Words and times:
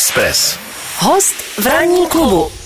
Express. 0.00 0.58
Host 0.98 1.34
v 1.58 1.66
ranní 1.66 2.06
klubu. 2.06 2.59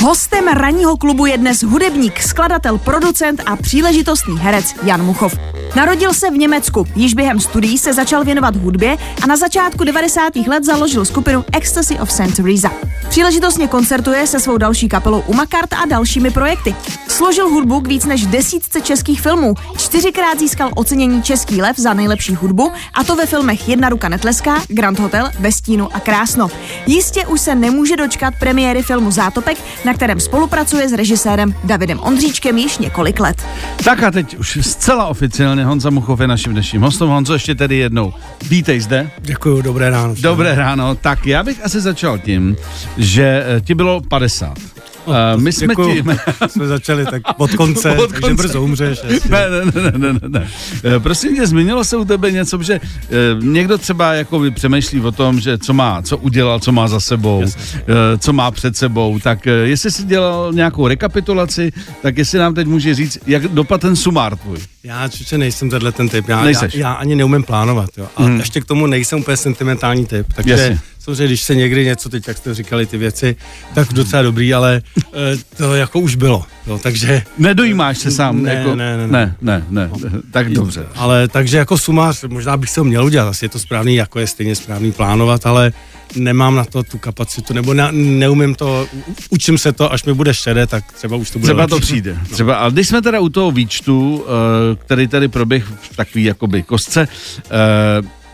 Hostem 0.00 0.48
ranního 0.48 0.96
klubu 0.96 1.26
je 1.26 1.38
dnes 1.38 1.62
hudebník, 1.62 2.22
skladatel, 2.22 2.78
producent 2.78 3.42
a 3.46 3.56
příležitostný 3.56 4.38
herec 4.38 4.74
Jan 4.82 5.04
Muchov. 5.04 5.34
Narodil 5.76 6.14
se 6.14 6.30
v 6.30 6.34
Německu, 6.34 6.86
již 6.94 7.14
během 7.14 7.40
studií 7.40 7.78
se 7.78 7.92
začal 7.92 8.24
věnovat 8.24 8.56
hudbě 8.56 8.96
a 9.22 9.26
na 9.26 9.36
začátku 9.36 9.84
90. 9.84 10.36
let 10.36 10.64
založil 10.64 11.04
skupinu 11.04 11.44
Ecstasy 11.52 11.98
of 11.98 12.12
St. 12.12 12.36
Teresa. 12.36 12.72
Příležitostně 13.08 13.68
koncertuje 13.68 14.26
se 14.26 14.40
svou 14.40 14.56
další 14.56 14.88
kapelou 14.88 15.20
Umakart 15.26 15.72
a 15.72 15.86
dalšími 15.86 16.30
projekty. 16.30 16.74
Složil 17.08 17.48
hudbu 17.48 17.80
k 17.80 17.88
víc 17.88 18.04
než 18.04 18.26
desítce 18.26 18.80
českých 18.80 19.20
filmů, 19.20 19.54
čtyřikrát 19.78 20.38
získal 20.38 20.70
ocenění 20.74 21.22
Český 21.22 21.62
lev 21.62 21.78
za 21.78 21.94
nejlepší 21.94 22.34
hudbu, 22.34 22.72
a 22.94 23.04
to 23.04 23.16
ve 23.16 23.26
filmech 23.26 23.68
Jedna 23.68 23.88
ruka 23.88 24.08
netleská, 24.08 24.62
Grand 24.68 24.98
Hotel, 24.98 25.30
Ve 25.38 25.52
stínu 25.52 25.96
a 25.96 26.00
Krásno. 26.00 26.50
Jistě 26.86 27.26
už 27.26 27.40
se 27.40 27.54
nemůže 27.54 27.96
dočkat 27.96 28.34
premiéry 28.38 28.82
filmu 28.82 29.10
Zátopek, 29.10 29.41
na 29.84 29.94
kterém 29.94 30.20
spolupracuje 30.20 30.88
s 30.88 30.92
režisérem 30.92 31.54
Davidem 31.64 32.00
Ondříčkem 32.00 32.58
již 32.58 32.78
několik 32.78 33.20
let. 33.20 33.42
Tak 33.84 34.02
a 34.02 34.10
teď 34.10 34.36
už 34.36 34.58
zcela 34.62 35.06
oficiálně 35.06 35.64
Honza 35.64 35.90
Muchov 35.90 36.20
je 36.20 36.28
naším 36.28 36.52
dnešním 36.52 36.82
hostem. 36.82 37.08
Honzo, 37.08 37.32
ještě 37.32 37.54
tedy 37.54 37.76
jednou. 37.76 38.12
Vítej 38.48 38.80
zde. 38.80 39.10
Děkuji, 39.18 39.62
dobré 39.62 39.90
ráno. 39.90 40.14
Dobré 40.20 40.54
ráno. 40.54 40.94
Tak 40.94 41.26
já 41.26 41.42
bych 41.42 41.64
asi 41.64 41.80
začal 41.80 42.18
tím, 42.18 42.56
že 42.96 43.44
eh, 43.46 43.60
ti 43.60 43.74
bylo 43.74 44.00
50. 44.00 44.71
Uh, 45.06 45.14
my 45.42 45.52
jsme 45.52 45.66
Děkuju. 45.66 45.94
tím... 45.94 46.18
jsme 46.48 46.66
začali 46.66 47.06
tak 47.06 47.22
od 47.36 47.50
konce, 47.54 47.90
Od 47.96 48.10
takže 48.10 48.20
konce. 48.20 48.34
brzo 48.42 48.62
umřeš. 48.62 48.98
Jasně. 49.08 49.30
Ne, 49.30 49.46
ne, 49.50 49.82
ne, 49.82 49.98
ne, 49.98 50.12
ne, 50.12 50.28
ne. 50.28 50.48
Eh, 50.84 51.00
Prosím 51.00 51.36
tě, 51.36 51.46
změnilo 51.46 51.84
se 51.84 51.96
u 51.96 52.04
tebe 52.04 52.30
něco, 52.32 52.62
že 52.62 52.74
eh, 52.74 53.08
někdo 53.40 53.78
třeba 53.78 54.12
jako 54.14 54.38
by 54.38 54.50
přemýšlí 54.50 55.00
o 55.00 55.12
tom, 55.12 55.40
že 55.40 55.58
co 55.58 55.72
má, 55.74 56.02
co 56.02 56.16
udělal, 56.16 56.60
co 56.60 56.72
má 56.72 56.88
za 56.88 57.00
sebou, 57.00 57.44
eh, 57.76 58.18
co 58.18 58.32
má 58.32 58.50
před 58.50 58.76
sebou, 58.76 59.18
tak 59.18 59.46
eh, 59.46 59.50
jestli 59.50 59.90
jsi 59.90 60.04
dělal 60.04 60.52
nějakou 60.52 60.88
rekapitulaci, 60.88 61.72
tak 62.02 62.18
jestli 62.18 62.38
nám 62.38 62.54
teď 62.54 62.66
může 62.66 62.94
říct, 62.94 63.18
jak 63.26 63.42
dopadl 63.48 63.80
ten 63.80 63.96
sumár 63.96 64.36
tvůj. 64.36 64.58
Já 64.84 65.08
čiče 65.08 65.38
nejsem 65.38 65.70
tenhle 65.70 65.92
ten 65.92 66.08
typ, 66.08 66.28
já, 66.28 66.38
já, 66.38 66.44
Nejseš. 66.44 66.74
já 66.74 66.92
ani 66.92 67.14
neumím 67.16 67.42
plánovat. 67.42 67.90
Jo. 67.98 68.08
A 68.16 68.22
Hmm. 68.22 68.38
ještě 68.38 68.60
k 68.60 68.64
tomu 68.64 68.86
nejsem 68.86 69.18
úplně 69.20 69.36
sentimentální 69.36 70.06
typ, 70.06 70.26
takže 70.36 70.52
Jasně. 70.52 70.78
samozřejmě, 70.98 71.26
když 71.26 71.42
se 71.42 71.54
někdy 71.54 71.84
něco, 71.84 72.08
teď 72.08 72.28
jak 72.28 72.36
jste 72.36 72.54
říkali 72.54 72.86
ty 72.86 72.98
věci, 72.98 73.36
tak 73.74 73.92
docela 73.92 74.22
dobrý, 74.22 74.54
ale 74.54 74.82
eh, 74.98 75.08
to 75.56 75.74
jako 75.74 76.00
už 76.00 76.14
bylo. 76.14 76.44
Jo, 76.66 76.78
takže 76.82 77.22
Nedojímáš 77.38 77.98
se 77.98 78.10
sám? 78.10 78.42
Ne, 78.42 78.54
jako, 78.54 78.74
ne, 78.74 78.96
ne, 78.96 79.06
ne, 79.06 79.36
ne, 79.40 79.64
ne. 79.70 79.90
Tak 80.30 80.50
dobře. 80.50 80.86
Ale 80.94 81.28
takže 81.28 81.56
jako 81.56 81.78
sumář, 81.78 82.24
možná 82.28 82.56
bych 82.56 82.70
se 82.70 82.80
ho 82.80 82.84
měl 82.84 83.04
udělat, 83.04 83.28
asi 83.28 83.44
je 83.44 83.48
to 83.48 83.58
správný, 83.58 83.94
jako 83.94 84.18
je 84.18 84.26
stejně 84.26 84.54
správný 84.56 84.92
plánovat, 84.92 85.46
ale 85.46 85.72
nemám 86.16 86.54
na 86.56 86.64
to 86.64 86.82
tu 86.82 86.98
kapacitu, 86.98 87.54
nebo 87.54 87.74
ne, 87.74 87.88
neumím 87.92 88.54
to, 88.54 88.86
učím 89.30 89.58
se 89.58 89.72
to, 89.72 89.92
až 89.92 90.04
mi 90.04 90.14
bude 90.14 90.34
šedé, 90.34 90.66
tak 90.66 90.92
třeba 90.92 91.16
už 91.16 91.30
to 91.30 91.38
bude 91.38 91.46
Třeba 91.48 91.66
to 91.66 91.74
lepší. 91.74 91.86
přijde. 91.86 92.18
Třeba, 92.32 92.56
ale 92.56 92.70
když 92.72 92.88
jsme 92.88 93.02
teda 93.02 93.20
u 93.20 93.28
toho 93.28 93.50
výčtu, 93.50 94.24
eh, 94.26 94.76
který 94.76 95.08
tady 95.08 95.28
proběh 95.28 95.64
v 95.92 95.96
takový 95.96 96.24
jakoby 96.24 96.62
kostce, 96.62 97.08
eh, 97.44 97.48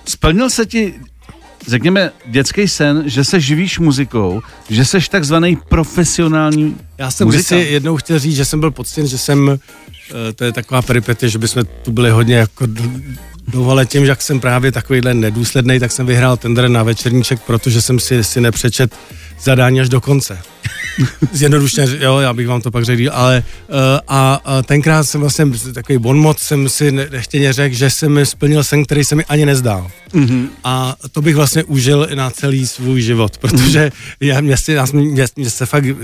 splnil 0.09 0.51
se 0.51 0.67
ti 0.67 0.95
řekněme, 1.69 2.11
dětský 2.27 2.69
sen, 2.69 3.03
že 3.07 3.25
se 3.25 3.41
živíš 3.41 3.79
muzikou, 3.79 4.41
že 4.71 4.85
seš 4.85 5.09
takzvaný 5.09 5.57
profesionální 5.69 6.77
Já 6.99 7.11
jsem 7.11 7.27
muzikant. 7.27 7.47
si 7.63 7.69
jednou 7.73 7.97
chtěl 7.97 8.19
říct, 8.19 8.37
že 8.37 8.45
jsem 8.45 8.61
byl 8.61 8.71
poctěn, 8.71 9.07
že 9.07 9.19
jsem, 9.19 9.59
eh, 10.29 10.33
to 10.33 10.45
je 10.45 10.53
taková 10.53 10.83
peripety, 10.83 11.29
že 11.31 11.39
bychom 11.39 11.63
tu 11.83 11.93
byli 11.93 12.11
hodně 12.11 12.35
jako 12.37 12.67
dlouho, 13.49 13.71
ale 13.71 13.87
tím, 13.87 14.05
jak 14.05 14.23
jsem 14.23 14.41
právě 14.41 14.73
takovýhle 14.73 15.15
nedůsledný, 15.15 15.81
tak 15.81 15.93
jsem 15.93 16.07
vyhrál 16.07 16.37
tender 16.37 16.69
na 16.69 16.83
večerníček, 16.83 17.43
protože 17.43 17.83
jsem 17.83 17.99
si, 17.99 18.25
si 18.25 18.41
nepřečet 18.41 18.95
zadání 19.43 19.81
až 19.81 19.89
do 19.89 20.01
konce. 20.01 20.39
Zjednodušně, 21.33 21.87
jo, 22.01 22.19
já 22.19 22.33
bych 22.33 22.49
vám 22.49 22.61
to 22.61 22.71
pak 22.71 22.85
řekl, 22.85 23.11
ale 23.13 23.43
uh, 23.69 23.75
a, 24.09 24.41
a 24.45 24.63
tenkrát 24.63 25.05
jsem 25.05 25.21
vlastně 25.21 25.47
takový 25.75 25.99
bonmot 25.99 26.39
jsem 26.39 26.69
si 26.69 26.93
ne- 26.93 27.09
nechtěně 27.13 27.53
řekl, 27.53 27.75
že 27.75 27.91
jsem 27.91 28.27
splnil 28.27 28.65
sen, 28.65 28.85
který 28.85 29.05
se 29.05 29.15
mi 29.15 29.25
ani 29.25 29.47
nezdál. 29.47 29.91
Mm-hmm. 30.15 30.49
A 30.65 30.97
to 31.13 31.23
bych 31.23 31.37
vlastně 31.37 31.65
užil 31.65 32.09
na 32.15 32.31
celý 32.31 32.67
svůj 32.67 33.01
život, 33.01 33.39
protože 33.39 33.93
já, 34.21 34.41
mě, 34.41 34.57
si, 34.57 34.73
já, 34.73 34.87
mě, 34.93 35.27
mě 35.37 35.51
se 35.51 35.67
fakt 35.67 35.85
eh, 35.85 35.95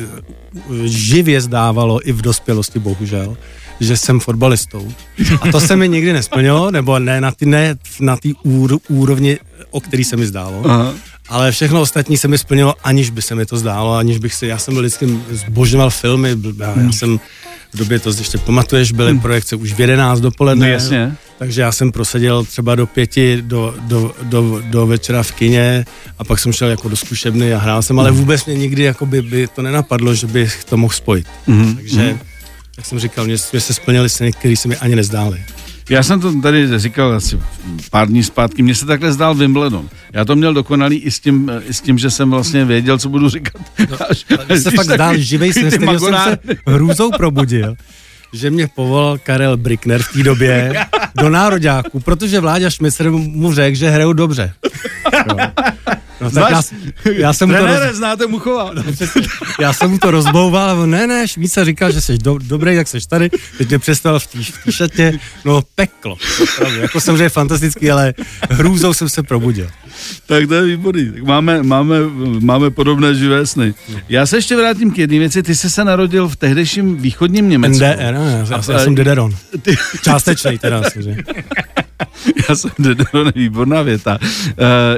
živě 0.84 1.41
zdávalo 1.41 2.09
i 2.09 2.12
v 2.12 2.22
dospělosti, 2.22 2.78
bohužel, 2.78 3.37
že 3.81 3.97
jsem 3.97 4.21
fotbalistou. 4.21 4.93
A 5.41 5.53
to 5.53 5.61
se 5.61 5.77
mi 5.77 5.89
nikdy 5.89 6.12
nesplnilo, 6.12 6.71
nebo 6.71 6.99
ne 6.99 7.21
na 7.21 7.31
ty 7.31 7.47
ne 7.47 7.77
na 8.01 8.16
té 8.16 8.28
úr, 8.43 8.78
úrovni, 8.89 9.39
o 9.71 9.81
který 9.81 10.05
se 10.05 10.16
mi 10.16 10.27
zdálo. 10.27 10.62
Aha. 10.65 10.95
Ale 11.29 11.53
všechno 11.53 11.81
ostatní 11.81 12.17
se 12.17 12.29
mi 12.29 12.39
splnilo, 12.39 12.75
aniž 12.85 13.11
by 13.11 13.23
se 13.23 13.35
mi 13.35 13.47
to 13.47 13.57
zdálo, 13.57 13.95
aniž 13.95 14.19
bych 14.19 14.35
si, 14.35 14.47
já 14.47 14.59
jsem 14.59 14.75
byl 14.75 14.83
vždycky 14.83 15.19
zbožňoval 15.31 15.91
filmy, 15.91 16.37
já, 16.59 16.81
já 16.81 16.93
jsem 16.93 17.21
v 17.75 17.79
době, 17.79 17.99
to 17.99 18.11
ještě 18.11 18.39
pamatuješ, 18.39 18.93
byly 18.93 19.19
projekce 19.19 19.57
už 19.57 19.73
v 19.73 19.81
11 19.81 20.21
dopoledne. 20.21 20.67
No 20.67 20.73
jasně. 20.73 21.17
Takže 21.39 21.61
já 21.61 21.73
jsem 21.73 21.93
proseděl 21.93 22.45
třeba 22.45 22.75
do 22.75 22.87
pěti 22.87 23.43
do, 23.43 23.75
do, 23.81 24.15
do, 24.23 24.63
do 24.65 24.87
večera 24.87 25.23
v 25.23 25.33
kině 25.33 25.87
a 26.19 26.25
pak 26.25 26.39
jsem 26.39 26.53
šel 26.53 26.69
jako 26.69 26.89
do 26.89 26.97
zkušebny 26.97 27.55
a 27.55 27.59
hrál 27.59 27.83
jsem, 27.83 27.99
ale 27.99 28.11
vůbec 28.11 28.45
mě 28.47 28.55
nikdy 28.55 28.83
jako 28.83 29.07
by, 29.07 29.23
by 29.23 29.47
to 29.47 29.63
nenapadlo, 29.63 30.15
že 30.15 30.27
bych 30.27 30.65
to 30.65 30.77
mohl 30.77 30.95
spojit. 30.95 31.27
Mhm. 31.47 31.75
Takže, 31.75 32.19
jak 32.77 32.87
jsem 32.87 32.99
říkal, 32.99 33.25
mě, 33.25 33.37
mě 33.53 33.61
se 33.61 33.75
splnily 33.75 34.09
sny, 34.09 34.33
které 34.33 34.57
se 34.57 34.69
mi 34.69 34.77
ani 34.77 34.97
nezdály. 34.97 35.45
Já 35.91 36.03
jsem 36.03 36.21
to 36.21 36.41
tady 36.41 36.78
říkal 36.78 37.12
asi 37.12 37.41
pár 37.91 38.09
dní 38.09 38.22
zpátky, 38.25 38.62
mně 38.62 38.75
se 38.75 38.87
takhle 38.87 39.12
zdál 39.12 39.34
Wimbledon. 39.34 39.89
Já 40.12 40.25
to 40.25 40.37
měl 40.37 40.55
dokonalý 40.55 40.97
i 40.97 41.11
s 41.11 41.21
tím, 41.21 41.50
i 41.69 41.75
s 41.75 41.81
tím 41.81 41.99
že 41.99 42.11
jsem 42.11 42.31
vlastně 42.31 42.65
věděl, 42.65 42.99
co 42.99 43.09
budu 43.09 43.28
říkat. 43.28 43.62
Až, 44.11 44.27
Mně 44.49 44.61
se 44.61 44.71
fakt 44.71 44.87
zdál 44.87 45.17
živej 45.17 45.53
sen, 45.53 45.71
jsem 45.71 45.99
se 45.99 46.39
hrůzou 46.67 47.11
probudil, 47.11 47.77
že 48.33 48.50
mě 48.50 48.69
povolal 48.75 49.19
Karel 49.19 49.56
Brickner 49.56 50.03
v 50.03 50.12
té 50.12 50.22
době 50.22 50.87
do 51.15 51.31
nároďáku, 51.31 52.01
protože 52.01 52.41
Vláďa 52.41 52.71
Šmicer 52.71 53.11
mu 53.11 53.53
řekl, 53.53 53.77
že 53.77 53.91
hrajou 53.91 54.12
dobře. 54.12 54.53
Jo. 55.28 55.37
No, 56.25 56.31
tak 56.31 56.51
já, 56.51 56.62
Znáš- 56.62 57.17
já, 57.17 57.33
jsem 57.33 57.49
mu 57.49 57.55
to 57.55 57.61
roz, 57.61 57.71
Trenére, 57.71 57.95
znáte 57.95 58.27
Muchova? 58.27 58.71
já 59.61 59.73
jsem 59.73 59.91
mu 59.91 59.99
to 59.99 60.11
rozbouval, 60.11 60.71
a 60.71 60.75
on, 60.75 60.91
ne, 60.91 61.07
ne, 61.07 61.29
Šmíca 61.29 61.65
říkal, 61.65 61.93
že 61.93 62.01
jsi 62.01 62.19
do, 62.19 62.39
dobrý, 62.43 62.75
jak 62.77 62.89
jsi 62.89 62.99
tady, 63.09 63.31
teď 63.59 63.69
mě 63.69 63.79
přestal 63.79 64.19
v 64.21 64.27
té 64.27 64.39
šatě, 64.73 65.19
no 65.45 65.63
peklo. 65.75 66.17
Opravdu, 66.43 66.81
Jako 66.81 67.01
samozřejmě 67.01 67.29
fantastický, 67.29 67.91
ale 67.91 68.15
hrůzou 68.51 68.95
jsem 68.95 69.09
se 69.09 69.23
probudil. 69.23 69.69
Tak 70.27 70.49
to 70.49 70.55
je 70.55 70.63
výborný. 70.63 71.11
Tak 71.13 71.23
máme, 71.23 71.63
máme, 71.63 71.97
máme 72.41 72.71
podobné 72.71 73.15
živé 73.15 73.47
sny. 73.47 73.75
Já 74.09 74.27
se 74.27 74.37
ještě 74.37 74.57
vrátím 74.57 74.91
k 74.91 74.99
jedné 74.99 75.19
věci. 75.19 75.43
Ty 75.43 75.55
jsi 75.55 75.71
se 75.71 75.84
narodil 75.84 76.29
v 76.29 76.37
tehdejším 76.37 76.97
východním 76.97 77.49
Německu. 77.49 77.77
NDR, 77.84 78.15
no, 78.15 78.29
já, 78.29 78.47
já, 78.51 78.73
já 78.73 78.79
jsem 78.79 78.95
Dideron. 78.95 79.37
Částečný 80.03 80.59
teda. 80.59 80.83
samozřejmě. 80.91 81.25
Já 82.49 82.55
jsem 82.56 82.71
Dedron, 82.78 83.32
výborná 83.34 83.82
věta. 83.82 84.19
Uh, 84.21 84.27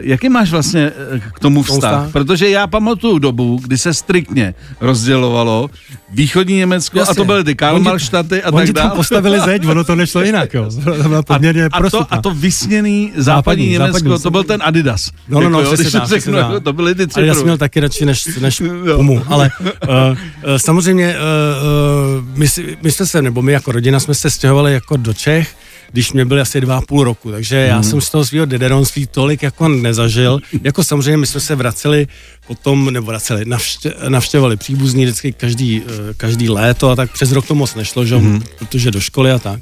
jaký 0.03 0.29
máš 0.29 0.51
vlastně 0.51 0.93
eh, 1.15 1.21
k 1.35 1.39
tomu 1.39 1.63
vztah? 1.63 2.13
Protože 2.13 2.49
já 2.49 2.67
pamatuju 2.67 3.19
dobu, 3.19 3.61
kdy 3.63 3.79
se 3.79 3.95
striktně 3.95 4.55
rozdělovalo 4.81 5.71
východní 6.11 6.57
Německo 6.57 6.99
a 6.99 7.01
Jasně. 7.01 7.15
to 7.15 7.25
byly 7.25 7.45
ty 7.45 7.55
Karlmarštaty 7.55 8.43
a 8.43 8.53
tak 8.53 8.67
tam 8.67 8.75
dále. 8.75 8.91
postavili 8.97 9.41
zeď, 9.41 9.67
ono 9.67 9.85
to 9.85 9.95
nešlo 9.97 10.23
jinak, 10.23 10.55
jo. 10.55 10.71
To 11.13 11.23
poměrně 11.23 11.65
a, 11.73 11.91
to, 11.91 12.07
a 12.11 12.23
to 12.23 12.31
vysněný 12.31 13.13
západní, 13.17 13.25
Západní, 13.25 13.69
Německo, 13.69 13.99
západní, 13.99 14.23
to 14.23 14.31
byl 14.31 14.45
ten 14.45 14.63
Adidas. 14.65 15.11
No, 15.29 15.41
no, 15.41 15.51
no, 15.51 15.61
Jako, 15.61 15.73
přesně 15.73 15.85
když 15.85 15.93
to 15.93 15.99
tak, 16.01 16.09
řeknu, 16.09 16.33
tak. 16.35 16.63
to 16.63 16.73
byly 16.73 16.95
ty 16.95 17.07
tři 17.07 17.31
jsem 17.35 17.43
měl 17.43 17.59
taky 17.59 17.81
radši 17.81 18.05
než, 18.07 18.27
než 18.41 18.61
Jo. 18.61 18.97
Pumu. 18.97 19.23
Ale 19.27 19.51
uh, 19.61 19.67
uh, 19.69 20.15
samozřejmě 20.57 21.17
uh, 21.17 22.19
uh, 22.21 22.39
my, 22.39 22.47
my 22.83 22.93
jsme 22.93 23.07
se, 23.07 23.23
nebo 23.23 23.43
my 23.43 23.53
jako 23.53 23.73
rodina 23.73 24.01
jsme 24.01 24.15
se 24.15 24.31
stěhovali 24.31 24.73
jako 24.73 24.97
do 24.97 25.15
Čech, 25.15 25.55
když 25.93 26.13
mě 26.13 26.25
byly 26.25 26.41
asi 26.41 26.61
dva 26.61 26.77
a 26.77 26.81
půl 26.81 27.05
roku, 27.05 27.31
takže 27.31 27.57
já 27.57 27.83
jsem 27.83 28.01
z 28.01 28.11
toho 28.11 28.25
svého 28.25 28.47
dederonství 28.47 29.07
tolik 29.07 29.43
jako 29.43 29.69
nezažil. 29.69 30.41
Jako 30.63 30.85
samozřejmě 30.85 31.17
my 31.17 31.27
jsme 31.27 31.41
se 31.41 31.55
vraceli 31.55 32.07
potom, 32.47 32.93
nebo 32.93 33.07
vraceli, 33.07 33.45
navště, 33.45 33.95
navštěvovali 34.09 34.57
příbuzní 34.57 35.05
vždycky 35.05 35.33
každý, 35.33 35.83
eh, 35.87 36.15
každý 36.17 36.49
léto 36.49 36.91
a 36.91 36.97
tak 36.97 37.13
přes 37.13 37.33
rok 37.33 37.47
to 37.47 37.55
moc 37.55 37.75
nešlo, 37.75 38.05
že? 38.05 38.17
Mm. 38.17 38.43
protože 38.59 38.91
do 38.91 39.01
školy 39.01 39.33
a 39.33 39.39
tak. 39.39 39.61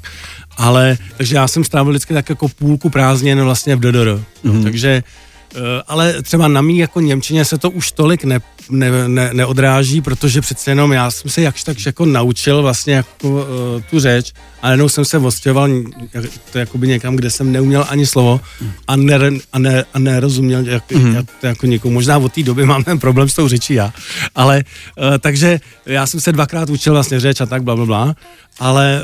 Ale, 0.57 0.97
takže 1.17 1.35
já 1.35 1.47
jsem 1.47 1.63
strávil 1.63 1.91
vždycky 1.91 2.13
tak 2.13 2.29
jako 2.29 2.47
půlku 2.47 2.89
prázdnin 2.89 3.41
vlastně 3.41 3.75
v 3.75 3.79
DDR. 3.79 4.23
Mm. 4.43 4.63
Takže 4.63 5.03
Eh, 5.55 5.83
ale 5.87 6.21
třeba 6.21 6.47
na 6.47 6.61
mý 6.61 6.77
jako 6.77 6.99
Němčině 6.99 7.45
se 7.45 7.57
to 7.57 7.69
už 7.69 7.91
tolik 7.91 8.23
ne, 8.23 8.39
ne, 8.69 9.07
ne, 9.07 9.29
neodráží, 9.33 10.01
protože 10.01 10.41
přece 10.41 10.71
jenom 10.71 10.93
já 10.93 11.11
jsem 11.11 11.31
se 11.31 11.41
jakž 11.41 11.63
tak 11.63 11.77
jako 11.85 12.05
naučil 12.05 12.61
vlastně 12.61 12.93
jako 12.93 13.29
uh, 13.29 13.81
tu 13.89 13.99
řeč 13.99 14.33
a 14.61 14.71
jenom 14.71 14.89
jsem 14.89 15.05
se 15.05 15.17
odstěhoval 15.17 15.69
jak- 16.13 16.25
to 16.51 16.57
jakoby 16.59 16.87
někam, 16.87 17.15
kde 17.15 17.29
jsem 17.29 17.51
neuměl 17.51 17.85
ani 17.89 18.05
slovo 18.05 18.41
a, 18.87 18.95
ne, 18.95 19.19
a, 19.53 19.59
ne, 19.59 19.85
a 19.93 19.99
nerozuměl 19.99 20.65
jak, 20.65 20.91
mm-hmm. 20.91 21.15
jak, 21.15 21.25
to 21.41 21.47
jako 21.47 21.65
někomu. 21.65 21.93
Možná 21.93 22.17
od 22.17 22.33
té 22.33 22.43
doby 22.43 22.65
mám 22.65 22.83
ten 22.83 22.99
problém 22.99 23.29
s 23.29 23.33
tou 23.35 23.47
řečí 23.47 23.73
já. 23.73 23.93
Ale 24.35 24.63
uh, 24.97 25.17
takže 25.19 25.59
já 25.85 26.07
jsem 26.07 26.19
se 26.19 26.31
dvakrát 26.31 26.69
učil 26.69 26.93
vlastně 26.93 27.19
řeč 27.19 27.41
a 27.41 27.45
tak 27.45 27.63
bla, 27.63 27.75
bla, 27.75 27.85
bla. 27.85 28.15
Ale 28.59 29.01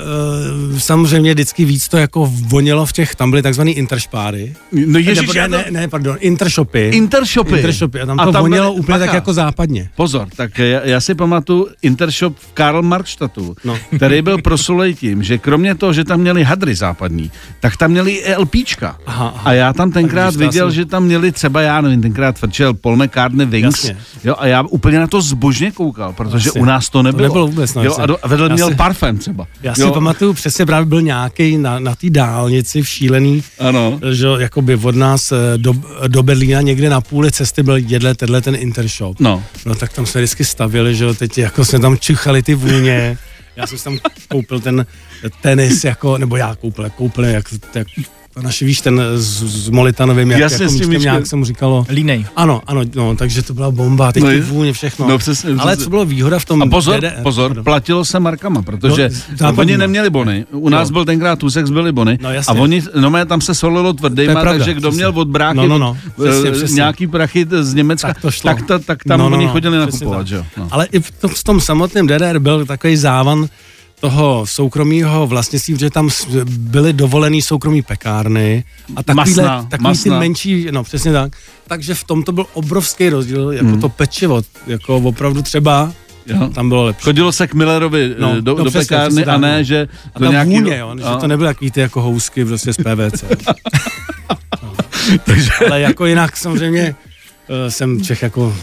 uh, 0.72 0.80
samozřejmě 0.80 1.34
vždycky 1.34 1.66
víc 1.66 1.88
to 1.88 1.98
jako 1.98 2.34
vonilo 2.48 2.86
v 2.86 2.94
těch, 2.94 3.16
tam 3.16 3.30
byly 3.30 3.42
takzvaný 3.42 3.72
interšpáry. 3.72 4.54
No 4.86 5.00
ježiš, 5.00 5.34
ne, 5.34 5.50
to- 5.50 5.50
ne, 5.50 5.66
ne, 5.70 5.88
pardon, 5.88 6.18
intershopy. 6.20 6.90
Intershopy. 6.94 7.56
Intershopy. 7.56 8.02
A 8.02 8.06
tam 8.06 8.18
to 8.18 8.24
a 8.24 8.32
tam 8.32 8.42
vonělo 8.42 8.72
byli, 8.72 8.80
úplně 8.80 9.00
tak 9.00 9.14
jako 9.14 9.34
západně. 9.52 9.90
Pozor, 9.96 10.28
tak 10.36 10.60
já, 10.60 10.82
já 10.84 11.02
si 11.02 11.16
pamatuju 11.16 11.68
Intershop 11.82 12.38
v 12.38 12.54
Karl 12.54 12.82
Marxstadtu, 12.82 13.56
no. 13.64 13.78
který 13.96 14.22
byl 14.22 14.38
prosulej 14.42 14.96
tím, 14.96 15.24
že 15.24 15.38
kromě 15.38 15.76
toho, 15.76 15.94
že 15.94 16.04
tam 16.04 16.20
měli 16.20 16.44
hadry 16.44 16.76
západní, 16.76 17.32
tak 17.60 17.78
tam 17.78 17.92
měli 17.92 18.12
i 18.12 18.36
LPčka. 18.36 18.98
Aha, 19.06 19.34
aha. 19.36 19.50
A 19.50 19.54
já 19.54 19.74
tam 19.74 19.92
tenkrát 19.92 20.36
viděl, 20.36 20.68
jsem... 20.68 20.76
že 20.76 20.86
tam 20.86 21.04
měli 21.04 21.32
třeba, 21.32 21.62
já 21.62 21.82
nevím, 21.82 22.02
tenkrát 22.02 22.40
frčel 22.40 22.74
Paul 22.74 22.96
McCartney 22.96 23.46
Wings. 23.46 23.84
Jasně. 23.84 23.98
Jo, 24.24 24.36
a 24.38 24.48
já 24.48 24.62
úplně 24.62 25.00
na 25.00 25.08
to 25.08 25.22
zbožně 25.22 25.72
koukal, 25.72 26.14
protože 26.14 26.48
Jasně. 26.48 26.62
u 26.62 26.66
nás 26.66 26.90
to 26.90 27.04
nebylo. 27.04 27.22
To 27.22 27.28
nebylo 27.28 27.48
vůbec. 27.48 27.74
No, 27.74 27.84
jo, 27.84 27.96
a, 28.00 28.06
do, 28.06 28.18
a 28.24 28.28
vedle 28.28 28.48
já 28.50 28.56
měl 28.56 28.70
si, 28.70 28.76
parfém 28.76 29.18
třeba. 29.18 29.48
Já 29.64 29.76
si 29.76 29.82
jo. 29.82 29.92
pamatuju, 29.92 30.34
přesně 30.34 30.66
právě 30.66 30.86
byl 30.86 31.02
nějaký 31.02 31.58
na, 31.58 31.80
na 31.80 31.96
té 31.96 32.10
dálnici 32.10 32.82
v 32.82 32.88
šílený, 32.90 33.44
ano. 33.60 34.00
že 34.12 34.28
jakoby 34.40 34.76
od 34.76 34.96
nás 34.96 35.32
eh, 35.32 35.58
do, 35.58 35.74
do 36.08 36.24
Berlína 36.24 36.62
někde 36.62 36.90
na 36.90 37.02
půli 37.02 37.32
cesty 37.32 37.64
byl 37.64 37.78
jedle 37.78 38.16
tenhle 38.16 38.42
ten 38.42 38.56
Intershop. 38.56 39.20
No. 39.20 39.41
No 39.66 39.76
tak 39.76 39.94
tam 39.94 40.06
jsme 40.06 40.22
vždycky 40.22 40.46
stavili, 40.46 40.96
že 40.96 41.04
jo, 41.04 41.14
teď 41.14 41.38
jako 41.38 41.66
jsme 41.66 41.80
tam 41.80 41.98
čuchali 41.98 42.44
ty 42.44 42.56
vůně. 42.56 43.18
Já 43.56 43.68
jsem 43.68 43.78
si 43.78 43.84
tam 43.84 44.00
koupil 44.28 44.60
ten 44.60 44.86
tenis, 45.42 45.84
jako, 45.84 46.18
nebo 46.18 46.36
já 46.36 46.56
koupil, 46.56 46.90
koupil, 46.90 47.26
jak, 47.26 47.46
jak 47.76 47.88
naše, 48.42 48.66
víš, 48.66 48.82
ten 48.82 49.02
s, 49.16 49.44
s 49.44 49.70
Molitanovým, 49.70 50.32
jak, 50.32 50.40
Jasně, 50.40 50.64
jako 50.64 50.74
míčkem 50.74 51.02
nějak 51.02 51.28
se 51.28 51.36
mu 51.36 51.46
říkalo. 51.46 51.86
Línej. 51.90 52.26
Ano, 52.36 52.62
ano, 52.68 52.82
no, 52.96 53.16
takže 53.16 53.42
to 53.42 53.54
byla 53.54 53.72
bomba, 53.72 54.12
teď 54.12 54.24
no, 54.24 54.30
ty 54.30 54.42
vůně, 54.42 54.74
všechno. 54.74 55.08
No, 55.08 55.18
přesně, 55.18 55.50
přesně. 55.50 55.62
Ale 55.62 55.78
co 55.78 55.90
bylo 55.90 56.06
výhoda 56.06 56.40
v 56.40 56.46
tom... 56.46 56.62
A 56.62 56.66
pozor, 56.66 57.00
DDR, 57.00 57.24
pozor, 57.24 57.56
no. 57.56 57.64
platilo 57.64 58.06
se 58.06 58.20
markama, 58.20 58.62
protože 58.62 59.10
no, 59.42 59.54
oni 59.58 59.78
neměli 59.78 60.10
bony. 60.10 60.46
U 60.52 60.70
nás 60.70 60.90
no. 60.90 60.94
byl 60.94 61.06
tenkrát 61.06 61.40
Tusex, 61.40 61.70
byli 61.70 61.92
bony. 61.92 62.18
No, 62.22 62.34
jasně. 62.34 62.58
a 62.58 62.62
oni, 62.62 62.82
no 63.00 63.10
mé, 63.10 63.26
tam 63.26 63.42
se 63.42 63.56
solilo 63.56 63.94
tvrdýma, 63.94 64.44
takže 64.44 64.74
kdo 64.74 64.92
měl 64.92 65.14
od 65.16 65.28
bráchy 65.28 65.58
no, 65.58 65.68
no, 65.68 65.78
no. 65.78 65.98
Přesně, 66.24 66.50
eh, 66.50 66.52
přesně. 66.52 66.76
nějaký 66.76 67.08
prachy 67.08 67.48
z 67.62 67.74
Německa, 67.74 68.08
tak, 68.08 68.22
to 68.22 68.32
šlo. 68.32 68.54
tak, 68.54 68.66
ta, 68.66 68.80
tak 68.80 69.04
tam 69.04 69.20
no, 69.20 69.30
no, 69.30 69.38
oni 69.38 69.46
no, 69.46 69.52
chodili 69.52 69.78
nakupovat, 69.78 70.28
že 70.28 70.36
jo. 70.36 70.46
No. 70.58 70.68
Ale 70.72 70.88
i 70.92 71.00
v 71.28 71.44
tom 71.44 71.60
samotném 71.60 72.08
DDR 72.08 72.40
byl 72.40 72.66
takový 72.66 72.98
závan, 72.98 73.48
toho 74.02 74.46
soukromého 74.46 75.28
vlastnictví, 75.28 75.78
že 75.80 75.90
tam 75.90 76.10
byly 76.46 76.94
dovolený 76.94 77.42
soukromý 77.42 77.82
pekárny 77.82 78.64
a 78.96 79.04
takovýhle, 79.04 79.44
masna, 79.44 79.68
takový 79.70 79.88
masna. 79.88 80.14
ty 80.14 80.20
menší, 80.20 80.68
no 80.72 80.84
přesně 80.84 81.12
tak. 81.12 81.36
Takže 81.68 81.96
v 81.96 82.04
tom 82.04 82.24
to 82.24 82.32
byl 82.32 82.46
obrovský 82.54 83.10
rozdíl, 83.10 83.52
jako 83.52 83.68
hmm. 83.68 83.82
to 83.82 83.90
pečivo, 83.90 84.42
jako 84.68 84.98
opravdu 84.98 85.42
třeba 85.42 85.92
Jo. 86.26 86.50
Tam 86.54 86.70
bylo 86.70 86.86
lepší. 86.86 87.04
Chodilo 87.04 87.32
se 87.32 87.48
k 87.48 87.54
Millerovi 87.54 88.16
no, 88.20 88.34
eh, 88.38 88.42
do, 88.42 88.56
no, 88.58 88.64
do 88.64 88.70
přesně, 88.70 88.86
pekárny 88.86 89.16
přesně, 89.16 89.32
a 89.32 89.38
ne, 89.38 89.58
no. 89.58 89.64
že... 89.64 89.88
A 90.16 90.20
to 90.20 90.32
nějaký... 90.32 90.52
vůně, 90.52 90.78
jo, 90.78 90.96
že 90.98 91.20
to 91.20 91.28
nebyly 91.28 91.50
takový 91.50 91.72
ty 91.72 91.80
jako 91.80 92.02
housky 92.02 92.46
prostě 92.46 92.74
z 92.74 92.78
PVC. 92.78 93.24
no. 94.64 94.74
Takže... 95.26 95.50
Ale 95.68 95.82
jako 95.82 96.06
jinak 96.06 96.38
samozřejmě 96.38 96.96
uh, 97.50 97.56
jsem 97.70 98.02
Čech 98.02 98.22
jako 98.22 98.56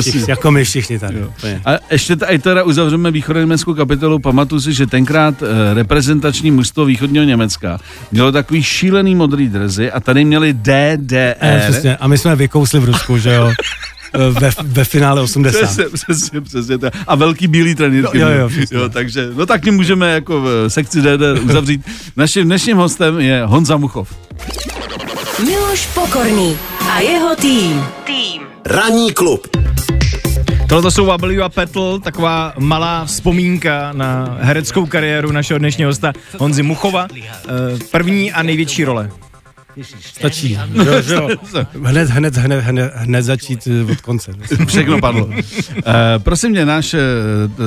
Všichni, 0.00 0.24
jako 0.28 0.50
my 0.50 0.64
všichni 0.64 0.98
tady. 0.98 1.18
Jo. 1.18 1.28
A 1.64 1.70
ještě 1.90 2.16
tady 2.16 2.38
teda 2.38 2.62
uzavřeme 2.62 3.10
východoněmeckou 3.10 3.74
kapitolu. 3.74 4.18
Pamatuju 4.18 4.60
si, 4.60 4.72
že 4.72 4.86
tenkrát 4.86 5.42
eh, 5.42 5.74
reprezentační 5.74 6.50
mužstvo 6.50 6.84
východního 6.84 7.24
Německa 7.24 7.78
mělo 8.12 8.32
takový 8.32 8.62
šílený 8.62 9.14
modrý 9.14 9.48
dresy 9.48 9.92
a 9.92 10.00
tady 10.00 10.24
měli 10.24 10.52
DDR. 10.52 11.34
E, 11.40 11.66
přesně. 11.68 11.96
A 11.96 12.08
my 12.08 12.18
jsme 12.18 12.36
vykousli 12.36 12.80
v 12.80 12.84
Rusku, 12.84 13.18
že 13.18 13.34
jo. 13.34 13.52
Eh, 14.14 14.30
ve, 14.40 14.50
ve 14.62 14.84
finále 14.84 15.20
80. 15.20 15.58
Přesně, 15.58 15.84
přesně, 15.92 16.40
přesně. 16.40 16.78
A 17.06 17.14
velký 17.14 17.48
bílý 17.48 17.74
trenýrky. 17.74 18.18
Jo, 18.18 18.28
jo, 18.28 18.50
jo, 18.56 18.64
jo, 18.70 18.88
takže, 18.88 19.28
no 19.34 19.46
tak 19.46 19.64
tím 19.64 19.74
můžeme 19.74 20.12
jako 20.12 20.40
v 20.40 20.68
sekci 20.68 21.02
DD 21.02 21.42
uzavřít. 21.44 21.86
Naším 22.16 22.44
dnešním 22.44 22.76
hostem 22.76 23.20
je 23.20 23.42
Honza 23.44 23.76
Muchov. 23.76 24.14
Miloš 25.44 25.86
Pokorný 25.86 26.56
a 26.90 27.00
jeho 27.00 27.36
tým. 27.36 27.84
Tým. 28.04 28.51
Ranní 28.64 29.12
klub. 29.12 29.56
Tohle 30.68 30.90
jsou 30.90 31.06
W 31.06 31.42
a 31.42 31.48
Petl, 31.48 31.98
taková 31.98 32.54
malá 32.58 33.04
vzpomínka 33.04 33.92
na 33.92 34.38
hereckou 34.40 34.86
kariéru 34.86 35.32
našeho 35.32 35.58
dnešního 35.58 35.90
hosta 35.90 36.12
Honzy 36.38 36.62
Muchova. 36.62 37.08
Eh, 37.14 37.48
první 37.90 38.32
a 38.32 38.42
největší 38.42 38.84
role. 38.84 39.10
Stačí. 40.14 40.58
Jo, 40.72 41.02
jo. 41.14 41.28
Hned, 41.82 42.08
hned, 42.08 42.36
hned, 42.36 42.64
hned, 42.64 42.92
hned 42.94 43.22
začít 43.22 43.68
eh, 43.88 43.92
od 43.92 44.00
konce. 44.00 44.32
Všechno 44.66 45.00
padlo. 45.00 45.26
Uh, 45.26 45.34
prosím 46.18 46.50
mě, 46.50 46.66
náš 46.66 46.94
uh, 46.94 47.00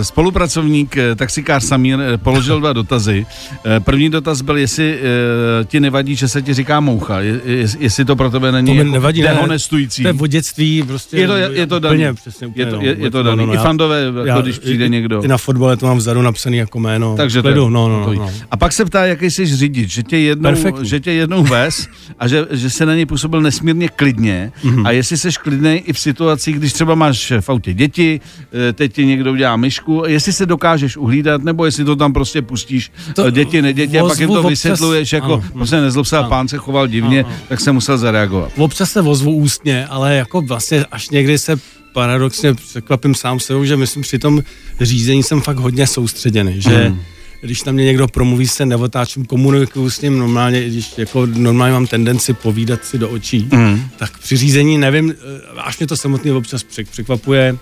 spolupracovník, 0.01 0.95
taxikář 1.15 1.63
Samír, 1.63 1.99
položil 2.17 2.59
dva 2.59 2.73
dotazy. 2.73 3.25
Uh, 3.65 3.83
první 3.83 4.09
dotaz 4.09 4.41
byl, 4.41 4.57
jestli 4.57 4.99
uh, 4.99 5.65
ti 5.65 5.79
nevadí, 5.79 6.15
že 6.15 6.27
se 6.27 6.41
ti 6.41 6.53
říká 6.53 6.79
moucha, 6.79 7.19
je, 7.19 7.41
je, 7.45 7.67
jestli 7.79 8.05
to 8.05 8.15
pro 8.15 8.29
tebe 8.29 8.51
není 8.51 8.67
to 8.67 8.73
jako 8.73 8.91
nevadí, 8.91 9.21
dehonestující. 9.21 10.03
Ne, 10.03 10.13
to 10.13 10.23
je 10.23 10.27
v 10.27 10.31
dětství 10.31 10.83
prostě. 10.83 11.17
Je 11.17 11.27
to, 11.27 11.35
je, 11.35 11.49
je 11.53 11.67
to 11.67 11.79
daný. 11.79 11.95
Úplně, 11.95 12.13
přesně, 12.13 12.47
úplně, 12.47 12.65
je 12.65 12.71
to, 12.71 12.81
je, 12.81 12.95
je 12.99 13.11
to 13.11 13.23
daný. 13.23 13.45
No, 13.45 13.45
no, 13.45 13.53
I 13.53 13.57
fandové, 13.57 14.01
jako 14.01 14.25
já, 14.25 14.41
když 14.41 14.59
přijde 14.59 14.85
i, 14.85 14.89
někdo. 14.89 15.23
I 15.23 15.27
na 15.27 15.37
fotbale 15.37 15.77
to 15.77 15.85
mám 15.85 15.97
vzadu 15.97 16.21
napsaný 16.21 16.57
jako 16.57 16.79
jméno. 16.79 17.15
Takže 17.17 17.41
to, 17.41 17.49
no, 17.55 17.69
no, 17.69 17.89
no, 17.89 18.13
no. 18.13 18.31
A 18.51 18.57
pak 18.57 18.73
se 18.73 18.85
ptá, 18.85 19.05
jaký 19.05 19.31
jsi 19.31 19.45
řidič, 19.45 19.91
že 19.91 20.03
tě 20.03 20.17
jednou, 20.17 20.53
že 20.81 20.99
tě 20.99 21.11
jednou 21.11 21.43
ves 21.43 21.87
a 22.19 22.27
že, 22.27 22.45
že 22.51 22.69
se 22.69 22.85
na 22.85 22.95
něj 22.95 23.05
působil 23.05 23.41
nesmírně 23.41 23.89
klidně 23.89 24.51
mm-hmm. 24.63 24.87
a 24.87 24.91
jestli 24.91 25.17
seš 25.17 25.37
klidný 25.37 25.75
i 25.75 25.93
v 25.93 25.99
situaci, 25.99 26.51
když 26.51 26.73
třeba 26.73 26.95
máš 26.95 27.33
v 27.39 27.49
autě 27.49 27.73
děti, 27.73 28.21
eh, 28.69 28.73
teď 28.73 28.93
ti 28.93 29.05
někdo 29.05 29.31
udělá 29.31 29.55
myšku, 29.55 30.03
jestli 30.07 30.33
se 30.33 30.45
dokážeš 30.45 30.97
uhlídat, 30.97 31.43
nebo 31.43 31.65
jestli 31.65 31.85
to 31.85 31.95
tam 31.95 32.13
prostě 32.13 32.41
pustíš 32.41 32.91
to 33.15 33.29
děti, 33.29 33.61
neděti 33.61 33.99
a 33.99 34.07
pak 34.07 34.19
jim 34.19 34.29
to 34.29 34.39
občas, 34.39 34.49
vysvětluješ, 34.49 35.13
jako 35.13 35.33
ano, 35.33 35.43
prostě 35.53 35.81
nezlob 35.81 36.05
se 36.05 36.17
a 36.17 36.23
pán 36.23 36.47
se 36.47 36.57
choval 36.57 36.87
divně, 36.87 37.23
ano. 37.23 37.33
tak 37.47 37.59
se 37.59 37.71
musel 37.71 37.97
zareagovat. 37.97 38.51
Občas 38.57 38.91
se 38.91 39.01
ozvu 39.01 39.31
ústně, 39.31 39.87
ale 39.87 40.15
jako 40.15 40.41
vlastně 40.41 40.85
až 40.91 41.09
někdy 41.09 41.37
se 41.37 41.55
paradoxně 41.93 42.53
překvapím 42.53 43.15
sám 43.15 43.39
sebou, 43.39 43.65
že 43.65 43.77
myslím 43.77 44.03
při 44.03 44.19
tom 44.19 44.41
řízení 44.81 45.23
jsem 45.23 45.41
fakt 45.41 45.57
hodně 45.57 45.87
soustředěný, 45.87 46.61
že 46.61 46.89
mm 46.89 46.99
když 47.45 47.63
na 47.63 47.71
mě 47.71 47.85
někdo 47.85 48.07
promluví, 48.07 48.47
se 48.47 48.65
neotáčím, 48.65 49.25
komunikuju 49.25 49.89
s 49.89 50.01
ním 50.01 50.19
normálně, 50.19 50.63
když 50.67 50.97
jako 50.97 51.25
normálně 51.25 51.73
mám 51.73 51.87
tendenci 51.87 52.33
povídat 52.33 52.85
si 52.85 52.97
do 52.97 53.09
očí, 53.09 53.47
mm. 53.53 53.81
tak 53.97 54.17
při 54.19 54.37
řízení 54.37 54.77
nevím, 54.77 55.11
eh, 55.11 55.15
až 55.57 55.79
mě 55.79 55.87
to 55.87 55.97
samotný 55.97 56.31
občas 56.31 56.63
překvapuje, 56.63 57.57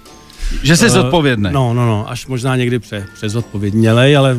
že 0.63 0.77
jsi 0.77 0.85
uh, 0.85 0.91
zodpovědný. 0.91 1.49
No, 1.51 1.73
no, 1.73 1.85
no, 1.85 2.09
až 2.09 2.27
možná 2.27 2.55
někdy 2.55 2.79
pře, 2.79 3.05
přezodpovědnělej, 3.13 4.17
ale 4.17 4.37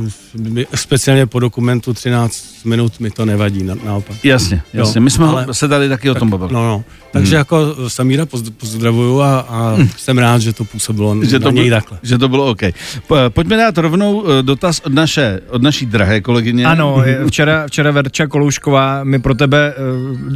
speciálně 0.74 1.26
po 1.26 1.40
dokumentu 1.40 1.94
13 1.94 2.64
minut 2.64 3.00
mi 3.00 3.10
to 3.10 3.24
nevadí, 3.24 3.62
na, 3.62 3.74
naopak. 3.84 4.24
Jasně, 4.24 4.62
jasně. 4.72 5.00
My 5.00 5.10
jsme 5.10 5.26
ale, 5.26 5.46
se 5.52 5.68
tady 5.68 5.88
taky 5.88 6.08
tak, 6.08 6.16
o 6.16 6.20
tom 6.20 6.30
bavili. 6.30 6.52
No, 6.52 6.68
no. 6.68 6.84
Takže 7.12 7.30
hmm. 7.30 7.38
jako 7.38 7.74
Samíra 7.88 8.26
pozdravuju 8.56 9.20
a, 9.20 9.40
a 9.40 9.74
hmm. 9.74 9.88
jsem 9.96 10.18
rád, 10.18 10.38
že 10.38 10.52
to 10.52 10.64
působilo 10.64 11.24
že 11.24 11.38
to 11.38 11.44
na 11.44 11.50
něj 11.50 11.70
takhle. 11.70 11.98
Že 12.02 12.18
to 12.18 12.28
bylo 12.28 12.50
OK. 12.50 12.60
Pojďme 13.28 13.56
dát 13.56 13.78
rovnou 13.78 14.24
eh, 14.26 14.42
dotaz 14.42 14.80
od, 14.84 14.92
naše, 14.92 15.40
od 15.48 15.62
naší 15.62 15.86
drahé 15.86 16.20
kolegyně. 16.20 16.66
Ano, 16.66 17.04
včera, 17.28 17.66
včera 17.66 17.90
Verča 17.90 18.26
Koloušková 18.26 19.04
mi 19.04 19.18
pro 19.18 19.34
tebe 19.34 19.74
eh, 19.76 19.80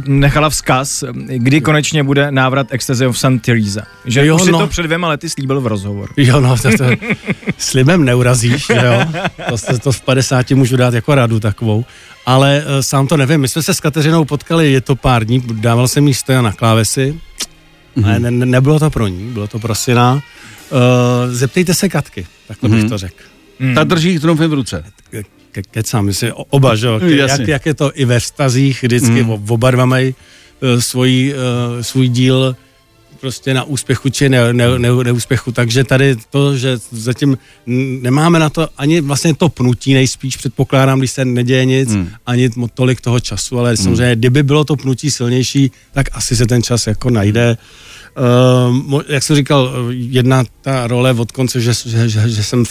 nechala 0.07 0.49
vzkaz, 0.49 1.03
kdy 1.27 1.61
konečně 1.61 2.03
bude 2.03 2.31
návrat 2.31 2.67
Ecstasy 2.69 3.05
of 3.05 3.19
St. 3.19 3.41
Teresa. 3.41 3.81
Že 4.05 4.25
jo, 4.25 4.35
už 4.35 4.41
no. 4.41 4.45
si 4.45 4.51
to 4.51 4.67
před 4.67 4.83
dvěma 4.83 5.07
lety 5.07 5.29
slíbil 5.29 5.58
v 5.59 5.67
rozhovoru. 5.67 6.13
Jo, 6.17 6.39
no, 6.39 6.57
to, 6.57 6.69
to 6.77 6.85
slibem 7.57 8.05
neurazíš, 8.05 8.69
jo. 8.69 9.05
To, 9.49 9.79
to 9.79 9.91
v 9.91 10.01
50 10.01 10.51
můžu 10.51 10.77
dát 10.77 10.93
jako 10.93 11.15
radu 11.15 11.39
takovou 11.39 11.85
ale 12.29 12.63
uh, 12.63 12.81
sám 12.81 13.07
to 13.07 13.17
nevím. 13.17 13.41
My 13.41 13.47
jsme 13.47 13.63
se 13.63 13.73
s 13.73 13.79
Kateřinou 13.79 14.25
potkali, 14.25 14.71
je 14.71 14.81
to 14.81 14.95
pár 14.95 15.25
dní, 15.25 15.43
dával 15.53 15.87
jsem 15.87 16.07
jí 16.07 16.13
stoja 16.13 16.41
na 16.41 16.51
klávesi, 16.51 17.15
mm-hmm. 17.97 18.05
ale 18.05 18.19
ne, 18.19 18.31
ne, 18.31 18.45
nebylo 18.45 18.79
to 18.79 18.89
pro 18.89 19.07
ní, 19.07 19.33
bylo 19.33 19.47
to 19.47 19.59
pro 19.59 19.75
syna. 19.75 20.13
Uh, 20.13 21.33
zeptejte 21.33 21.73
se 21.73 21.89
Katky, 21.89 22.27
takhle 22.47 22.69
mm-hmm. 22.69 22.73
bych 22.73 22.81
mhm. 22.81 22.89
to 22.89 22.97
řekl. 22.97 23.23
Mm. 23.59 23.75
Ta 23.75 23.83
drží 23.83 24.19
trumfy 24.19 24.47
v 24.47 24.53
ruce. 24.53 24.83
Ke, 25.51 25.61
kecám, 25.63 26.05
my 26.05 26.13
oba, 26.49 26.75
že 26.75 26.87
jo, 26.87 26.99
jak, 27.01 27.47
jak 27.47 27.65
je 27.65 27.73
to 27.73 27.91
i 27.95 28.05
ve 28.05 28.19
vztazích, 28.19 28.83
vždycky 28.83 29.23
mm. 29.23 29.29
oba 29.29 29.71
dva 29.71 29.85
mají 29.85 30.15
uh, 30.15 30.79
svůj, 30.79 31.33
uh, 31.33 31.81
svůj 31.81 32.07
díl 32.07 32.55
prostě 33.21 33.53
na 33.53 33.63
úspěchu 33.63 34.09
či 34.09 34.29
ne, 34.29 34.53
ne, 34.53 34.79
ne, 34.79 34.89
neúspěchu. 35.03 35.51
Takže 35.51 35.83
tady 35.83 36.15
to, 36.29 36.57
že 36.57 36.77
zatím 36.91 37.37
nemáme 38.01 38.39
na 38.39 38.49
to 38.49 38.67
ani 38.77 39.01
vlastně 39.01 39.33
to 39.33 39.49
pnutí 39.49 39.93
nejspíš, 39.93 40.37
předpokládám, 40.37 40.99
když 40.99 41.11
se 41.11 41.25
neděje 41.25 41.65
nic, 41.65 41.89
hmm. 41.89 42.09
ani 42.25 42.49
tolik 42.73 43.01
toho 43.01 43.19
času, 43.19 43.59
ale 43.59 43.69
hmm. 43.69 43.77
samozřejmě, 43.77 44.15
kdyby 44.15 44.43
bylo 44.43 44.63
to 44.63 44.75
pnutí 44.75 45.11
silnější, 45.11 45.71
tak 45.93 46.07
asi 46.13 46.35
se 46.35 46.45
ten 46.45 46.63
čas 46.63 46.87
jako 46.87 47.09
najde. 47.09 47.57
Uh, 48.89 49.01
jak 49.07 49.23
jsem 49.23 49.35
říkal, 49.35 49.71
jedna 49.89 50.43
ta 50.61 50.87
role 50.87 51.13
od 51.13 51.31
konce, 51.31 51.61
že, 51.61 51.73
že, 51.85 52.09
že, 52.09 52.29
že 52.29 52.43
jsem 52.43 52.65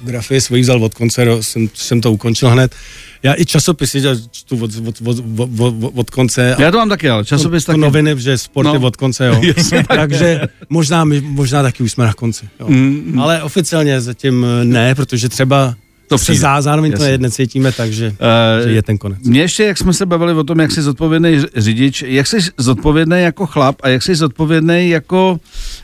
filmografii 0.00 0.40
svoji 0.40 0.62
vzal 0.62 0.84
od 0.84 0.94
konce, 0.94 1.26
jsem, 1.40 1.68
jsem 1.74 2.00
to 2.00 2.12
ukončil 2.12 2.50
hned, 2.50 2.74
já 3.22 3.34
i 3.38 3.44
časopisy 3.44 4.02
čtu 4.30 4.58
od, 4.64 4.70
od, 4.86 5.00
od, 5.04 5.18
od, 5.58 5.92
od, 5.94 6.10
konce. 6.10 6.56
Já 6.58 6.70
to 6.70 6.78
mám 6.78 6.88
taky, 6.88 7.10
ale 7.10 7.24
časopis 7.24 7.64
taky. 7.64 7.80
noviny, 7.80 8.14
že 8.16 8.38
sporty 8.38 8.78
no. 8.78 8.86
od 8.86 8.96
konce, 8.96 9.26
jo. 9.26 9.40
Takže 9.88 10.40
možná, 10.68 11.04
možná 11.20 11.62
taky 11.62 11.82
už 11.82 11.92
jsme 11.92 12.04
na 12.04 12.12
konci. 12.12 12.48
Jo. 12.60 12.66
Mm, 12.68 13.02
mm. 13.06 13.20
Ale 13.20 13.42
oficiálně 13.42 14.00
zatím 14.00 14.46
ne, 14.64 14.94
protože 14.94 15.28
třeba 15.28 15.74
to 16.08 16.18
se 16.18 16.34
zá, 16.34 16.62
zároveň 16.62 16.92
Jasně. 16.92 17.18
to 17.18 17.22
necítíme 17.22 17.72
tak, 17.72 17.92
že, 17.92 18.08
uh, 18.08 18.66
že 18.66 18.72
je 18.72 18.82
ten 18.82 18.98
konec. 18.98 19.18
Mě 19.22 19.40
ještě, 19.40 19.64
jak 19.64 19.78
jsme 19.78 19.92
se 19.92 20.06
bavili 20.06 20.32
o 20.34 20.44
tom, 20.44 20.60
jak 20.60 20.72
jsi 20.72 20.82
zodpovědný 20.82 21.42
řidič, 21.56 22.04
jak 22.06 22.26
jsi 22.26 22.38
zodpovědný 22.58 23.22
jako 23.22 23.46
chlap 23.46 23.76
a 23.82 23.88
jak 23.88 24.02
jsi 24.02 24.14
zodpovědný 24.14 24.88
jako, 24.88 25.40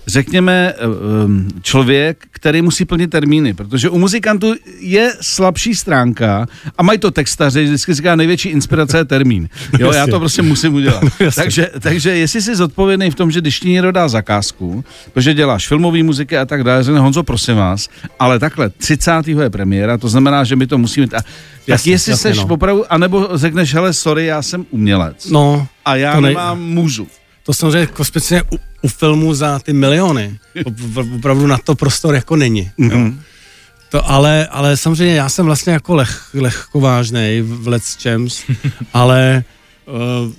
řekněme, 0.07 0.75
eh, 0.77 0.83
člověk, 1.63 2.25
který 2.31 2.63
musí 2.63 2.85
plnit 2.85 3.11
termíny, 3.11 3.55
protože 3.55 3.89
u 3.89 3.99
muzikantů 3.99 4.55
je 4.81 5.13
slabší 5.21 5.75
stránka 5.75 6.47
a 6.79 6.83
mají 6.83 6.99
to 6.99 7.11
textaři, 7.11 7.65
vždycky 7.65 7.95
říká 7.95 8.17
největší 8.17 8.49
inspirace 8.49 8.99
je 8.99 9.05
termín. 9.05 9.49
Jo, 9.79 9.93
já 9.93 10.07
to 10.07 10.19
prostě 10.19 10.43
musím 10.43 10.75
udělat. 10.75 11.05
takže, 11.35 11.71
takže 11.81 12.17
jestli 12.17 12.43
jsi 12.43 12.57
zodpovědný 12.57 13.11
v 13.11 13.15
tom, 13.15 13.31
že 13.31 13.41
když 13.41 13.61
ti 13.61 13.69
někdo 13.69 13.93
dá 13.93 14.09
zakázku, 14.09 14.85
protože 15.13 15.35
děláš 15.35 15.69
filmové 15.69 16.03
muziky 16.03 16.39
a 16.39 16.47
tak 16.47 16.65
dále, 16.65 16.83
řekne 16.83 17.01
Honzo, 17.01 17.23
prosím 17.23 17.57
vás, 17.57 17.89
ale 18.19 18.39
takhle 18.39 18.69
30. 18.69 19.29
je 19.29 19.51
premiéra, 19.51 19.99
to 19.99 20.09
znamená, 20.09 20.45
že 20.45 20.57
my 20.57 20.67
to 20.67 20.79
musíme... 20.79 21.07
A, 21.07 21.23
tak 21.67 21.87
jestli 21.87 21.91
jasně, 21.91 22.17
seš 22.17 22.39
no. 22.39 22.47
opravdu, 22.47 22.93
anebo 22.93 23.29
řekneš, 23.35 23.75
hele, 23.75 23.93
sorry, 23.93 24.27
já 24.27 24.43
jsem 24.43 24.67
umělec. 24.71 25.31
No. 25.31 25.67
A 25.85 25.97
já 25.97 26.21
nej... 26.21 26.35
nemám 26.35 26.63
můžu. 26.63 27.07
To 27.47 27.55
samozřejmě 27.55 27.79
jako 27.79 28.05
speciálně 28.05 28.49
u, 28.53 28.59
u 28.83 28.89
filmu 28.89 29.35
za 29.35 29.59
ty 29.59 29.73
miliony. 29.73 30.39
Opravdu 31.17 31.47
na 31.47 31.59
to 31.59 31.75
prostor 31.75 32.15
jako 32.15 32.37
není. 32.37 32.71
Mm-hmm. 32.79 32.91
Jo. 32.91 32.99
Mhm. 32.99 33.21
To 33.89 34.11
ale, 34.11 34.47
ale 34.47 34.77
samozřejmě 34.77 35.15
já 35.15 35.29
jsem 35.29 35.47
vlastně 35.47 35.73
jako 35.73 35.95
leh, 35.95 36.31
lehkovážnej 36.35 37.43
v 37.43 37.69
Let's 37.69 37.97
Champs, 38.03 38.43
ale 38.93 39.45
uh, 39.87 40.33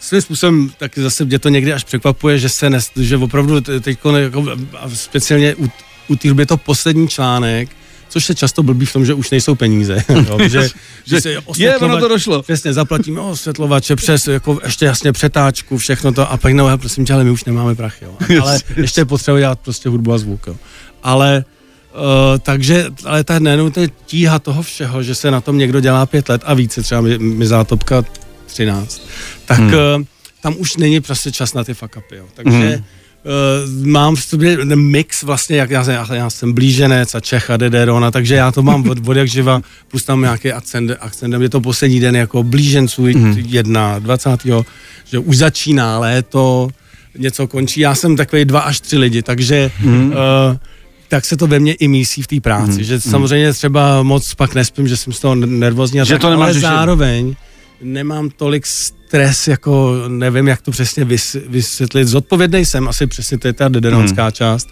svým 0.00 0.20
způsobem 0.20 0.70
taky 0.78 1.02
zase 1.02 1.24
mě 1.24 1.38
to 1.38 1.48
někdy 1.48 1.72
až 1.72 1.84
překvapuje, 1.84 2.38
že 2.38 2.48
se 2.48 2.70
nes, 2.70 2.90
že 2.96 3.16
opravdu 3.16 3.60
teď 3.60 3.98
jako, 4.16 4.46
speciálně 4.94 5.54
u, 5.54 5.70
u 6.08 6.16
té 6.16 6.46
to 6.46 6.56
poslední 6.56 7.08
článek, 7.08 7.68
což 8.12 8.24
se 8.24 8.34
často 8.34 8.62
blbí 8.62 8.86
v 8.86 8.92
tom, 8.92 9.06
že 9.06 9.14
už 9.14 9.30
nejsou 9.30 9.54
peníze. 9.54 10.04
jo, 10.28 10.38
že, 10.48 10.68
že 11.04 11.20
se 11.20 11.30
je, 11.56 11.78
ono 11.78 12.00
to 12.00 12.08
došlo. 12.08 12.42
Přesně, 12.42 12.72
zaplatíme 12.72 13.20
osvětlovače 13.20 13.96
přes 13.96 14.26
jako 14.26 14.60
ještě 14.64 14.84
jasně 14.84 15.12
přetáčku, 15.12 15.78
všechno 15.78 16.12
to 16.12 16.30
a 16.30 16.36
pak 16.36 16.52
no, 16.52 16.78
prosím 16.78 17.04
tě, 17.04 17.12
ale 17.12 17.24
my 17.24 17.30
už 17.30 17.44
nemáme 17.44 17.74
prachy. 17.74 18.04
Jo. 18.04 18.16
Ale 18.42 18.60
ještě 18.76 19.04
potřebuje 19.04 19.40
dělat 19.40 19.60
prostě 19.60 19.88
hudbu 19.88 20.12
a 20.12 20.18
zvuk. 20.18 20.46
Jo. 20.46 20.56
Ale 21.02 21.44
Uh, 21.92 22.38
takže, 22.38 22.86
ale 23.04 23.24
ta 23.24 23.38
nenutně 23.38 23.88
tíha 24.06 24.38
toho 24.38 24.62
všeho, 24.62 25.02
že 25.02 25.14
se 25.14 25.30
na 25.30 25.40
tom 25.40 25.58
někdo 25.58 25.80
dělá 25.80 26.06
pět 26.06 26.28
let 26.28 26.42
a 26.44 26.54
více, 26.54 26.82
třeba 26.82 27.00
mi, 27.00 27.18
mi 27.18 27.46
zátopka 27.46 28.04
13, 28.46 29.02
tak 29.44 29.58
hmm. 29.58 29.74
uh, 29.74 30.04
tam 30.40 30.54
už 30.58 30.76
není 30.76 31.00
prostě 31.00 31.32
čas 31.32 31.54
na 31.54 31.64
ty 31.64 31.74
fuck 31.74 31.96
upy, 31.96 32.16
jo. 32.16 32.24
Takže 32.34 32.58
hmm 32.58 32.84
uh, 33.24 33.86
mám 33.86 34.16
v 34.16 34.22
sobě 34.22 34.58
mix 34.74 35.22
vlastně, 35.22 35.56
jak 35.56 35.70
já, 35.70 35.90
já, 35.90 36.14
já 36.14 36.30
jsem 36.30 36.52
blíženec 36.52 37.14
a 37.14 37.20
Čech 37.20 37.50
a 37.50 37.56
Dederona, 37.56 38.10
takže 38.10 38.34
já 38.34 38.52
to 38.52 38.62
mám 38.62 38.90
od, 38.90 39.08
od 39.08 39.16
jak 39.16 39.28
živa, 39.28 39.60
plus 39.88 40.04
tam 40.04 40.20
nějaký 40.20 40.52
akcent, 40.52 40.90
akcent, 41.00 41.34
je 41.42 41.48
to 41.48 41.60
poslední 41.60 42.00
den 42.00 42.16
jako 42.16 42.42
blíženců 42.42 43.02
mm. 43.02 43.34
jedna, 43.46 43.98
20. 43.98 44.30
že 45.04 45.18
už 45.18 45.36
začíná 45.36 45.98
léto, 45.98 46.68
něco 47.18 47.46
končí, 47.46 47.80
já 47.80 47.94
jsem 47.94 48.16
takový 48.16 48.44
dva 48.44 48.60
až 48.60 48.80
tři 48.80 48.98
lidi, 48.98 49.22
takže 49.22 49.70
mm. 49.80 50.10
uh, 50.10 50.16
tak 51.08 51.24
se 51.24 51.36
to 51.36 51.46
ve 51.46 51.58
mně 51.58 51.74
i 51.74 51.88
mísí 51.88 52.22
v 52.22 52.26
té 52.26 52.40
práci, 52.40 52.78
mm. 52.78 52.82
že 52.82 53.00
samozřejmě 53.00 53.52
třeba 53.52 54.02
moc 54.02 54.34
pak 54.34 54.54
nespím, 54.54 54.88
že 54.88 54.96
jsem 54.96 55.12
z 55.12 55.20
toho 55.20 55.34
nervózní, 55.34 56.00
že 56.04 56.14
tak, 56.14 56.20
to 56.20 56.28
ale 56.28 56.54
zároveň 56.54 57.34
nemám 57.82 58.30
tolik 58.30 58.66
stres, 59.12 59.48
jako 59.48 59.94
nevím, 60.08 60.48
jak 60.48 60.62
to 60.62 60.70
přesně 60.70 61.04
vys, 61.04 61.36
vysvětlit. 61.48 62.08
Zodpovědný 62.08 62.64
jsem, 62.64 62.88
asi 62.88 63.06
přesně 63.06 63.38
to 63.38 63.46
je 63.46 63.52
ta 63.52 63.68
dedenonská 63.68 64.22
hmm. 64.22 64.32
část, 64.32 64.68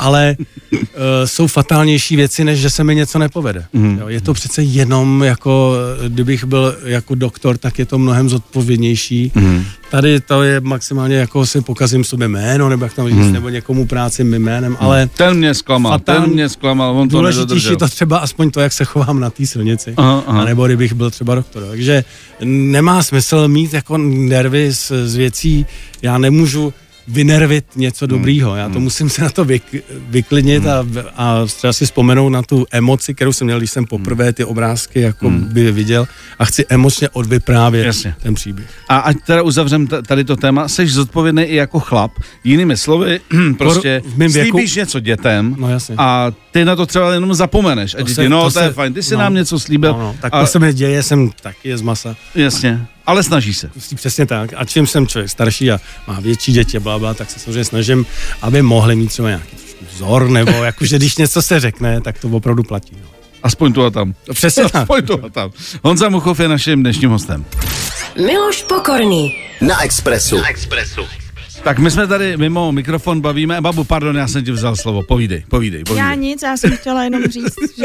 ale 0.00 0.36
uh, 0.72 0.78
jsou 1.24 1.46
fatálnější 1.46 2.16
věci, 2.16 2.44
než 2.44 2.60
že 2.60 2.70
se 2.70 2.84
mi 2.84 2.94
něco 2.94 3.18
nepovede. 3.18 3.64
Hmm. 3.74 3.98
Jo, 3.98 4.08
je 4.08 4.20
to 4.20 4.34
přece 4.34 4.62
jenom 4.62 5.22
jako, 5.22 5.76
kdybych 6.08 6.44
byl 6.44 6.76
jako 6.84 7.14
doktor, 7.14 7.58
tak 7.58 7.78
je 7.78 7.84
to 7.84 7.98
mnohem 7.98 8.28
zodpovědnější. 8.28 9.32
Hmm. 9.34 9.64
Tady 9.90 10.20
to 10.20 10.42
je 10.42 10.60
maximálně 10.60 11.16
jako 11.16 11.46
si 11.46 11.60
pokazím 11.60 12.04
sobě 12.04 12.28
jméno, 12.28 12.68
nebo 12.68 12.84
jak 12.84 12.94
tam 12.94 13.08
říct, 13.08 13.16
hmm. 13.16 13.32
nebo 13.32 13.48
někomu 13.48 13.86
práci 13.86 14.24
mým 14.24 14.42
jménem, 14.42 14.72
hmm. 14.72 14.86
ale... 14.86 15.06
Ten 15.16 15.36
mě 15.36 15.54
zklamal, 15.54 15.92
fatál, 15.92 16.22
ten 16.22 16.30
mě 16.30 16.48
zklamal, 16.48 16.98
on 16.98 17.08
to 17.08 17.16
Důležitější 17.16 17.76
to 17.76 17.88
třeba 17.88 18.18
aspoň 18.18 18.50
to, 18.50 18.60
jak 18.60 18.72
se 18.72 18.84
chovám 18.84 19.20
na 19.20 19.30
té 19.30 19.46
silnici, 19.46 19.94
aha, 19.96 20.24
aha. 20.26 20.42
anebo 20.42 20.66
kdybych 20.66 20.92
byl 20.92 21.10
třeba 21.10 21.34
doktor. 21.34 21.62
Takže 21.62 22.04
nemá 22.44 23.02
smysl 23.02 23.48
mít 23.48 23.72
jako 23.84 23.98
nervy 23.98 24.72
z, 24.72 24.92
z 25.04 25.14
věcí, 25.14 25.66
já 26.02 26.18
nemůžu 26.18 26.74
vynervit 27.08 27.64
něco 27.76 28.06
hmm. 28.06 28.10
dobrýho. 28.10 28.56
Já 28.56 28.68
to 28.68 28.74
hmm. 28.74 28.82
musím 28.82 29.10
se 29.10 29.22
na 29.22 29.30
to 29.30 29.44
vyk, 29.44 29.62
vyklidnit 30.08 30.62
hmm. 30.62 30.98
a, 31.16 31.42
a 31.42 31.46
třeba 31.46 31.72
si 31.72 31.84
vzpomenout 31.84 32.28
na 32.28 32.42
tu 32.42 32.66
emoci, 32.72 33.14
kterou 33.14 33.32
jsem 33.32 33.44
měl, 33.44 33.58
když 33.58 33.70
jsem 33.70 33.84
poprvé 33.84 34.32
ty 34.32 34.44
obrázky 34.44 35.00
jako 35.00 35.28
hmm. 35.28 35.48
by 35.52 35.72
viděl 35.72 36.08
a 36.38 36.44
chci 36.44 36.64
emočně 36.68 37.08
odvyprávět 37.08 37.86
Jasně. 37.86 38.14
ten 38.22 38.34
příběh. 38.34 38.68
A 38.88 38.98
ať 38.98 39.16
teda 39.26 39.42
uzavřem 39.42 39.86
tady 39.86 40.24
to 40.24 40.36
téma, 40.36 40.68
jsi 40.68 40.86
zodpovědný 40.86 41.42
i 41.42 41.54
jako 41.54 41.80
chlap. 41.80 42.12
Jinými 42.44 42.76
slovy, 42.76 43.20
prostě 43.58 44.02
slíbíš 44.30 44.74
něco 44.74 45.00
dětem 45.00 45.56
no, 45.58 45.70
jasně. 45.70 45.94
a 45.98 46.32
ty 46.50 46.64
na 46.64 46.76
to 46.76 46.86
třeba 46.86 47.14
jenom 47.14 47.34
zapomeneš. 47.34 47.94
A 47.94 47.98
to 47.98 48.02
děti, 48.02 48.14
se, 48.14 48.28
no 48.28 48.44
to, 48.44 48.50
to 48.50 48.60
je 48.60 48.70
fajn, 48.72 48.94
ty 48.94 49.02
jsi 49.02 49.14
no, 49.14 49.20
nám 49.20 49.34
něco 49.34 49.60
slíbil. 49.60 49.92
No, 49.92 49.98
no, 49.98 50.16
tak 50.20 50.34
a, 50.34 50.40
to 50.40 50.46
se 50.46 50.58
mi 50.58 50.74
děje, 50.74 51.02
jsem 51.02 51.30
taky 51.42 51.76
z 51.76 51.82
masa. 51.82 52.16
Jasně. 52.34 52.86
Ale 53.06 53.22
snaží 53.22 53.54
se. 53.54 53.70
Přesně 53.94 54.26
tak. 54.26 54.50
A 54.56 54.64
čím 54.64 54.86
jsem 54.86 55.06
člověk 55.06 55.30
starší 55.30 55.70
a 55.70 55.80
má 56.06 56.20
větší 56.20 56.52
děti, 56.52 56.78
bla, 56.78 56.98
bla, 56.98 57.14
tak 57.14 57.30
se 57.30 57.38
samozřejmě 57.38 57.64
snažím, 57.64 58.06
aby 58.42 58.62
mohli 58.62 58.96
mít 58.96 59.08
třeba 59.08 59.28
nějaký 59.28 59.56
vzor, 59.92 60.28
nebo 60.28 60.50
jakože 60.64 60.96
když 60.96 61.16
něco 61.16 61.42
se 61.42 61.60
řekne, 61.60 62.00
tak 62.00 62.18
to 62.18 62.28
opravdu 62.28 62.62
platí. 62.62 62.96
No. 63.02 63.08
Aspoň 63.42 63.72
tu 63.72 63.84
a 63.84 63.90
tam. 63.90 64.14
Přesně 64.34 64.62
tak. 64.72 64.74
Aspoň 64.82 65.06
tu 65.06 65.24
a 65.24 65.28
tam. 65.28 65.50
Honza 65.82 66.08
Muchov 66.08 66.40
je 66.40 66.48
naším 66.48 66.80
dnešním 66.82 67.10
hostem. 67.10 67.44
Miloš 68.16 68.62
Pokorný. 68.62 69.38
Na 69.60 69.82
Expressu. 69.82 70.36
Na 70.36 70.48
Expressu. 70.48 71.00
Tak 71.64 71.78
my 71.78 71.90
jsme 71.90 72.06
tady 72.06 72.36
mimo 72.36 72.72
mikrofon 72.72 73.20
bavíme. 73.20 73.60
Babu, 73.60 73.84
pardon, 73.84 74.16
já 74.16 74.28
jsem 74.28 74.44
ti 74.44 74.52
vzal 74.52 74.76
slovo. 74.76 75.02
Povídej, 75.02 75.44
povídej, 75.48 75.84
povídej. 75.84 76.08
Já 76.08 76.14
nic, 76.14 76.42
já 76.42 76.56
jsem 76.56 76.76
chtěla 76.76 77.04
jenom 77.04 77.22
říct, 77.22 77.54
že 77.78 77.84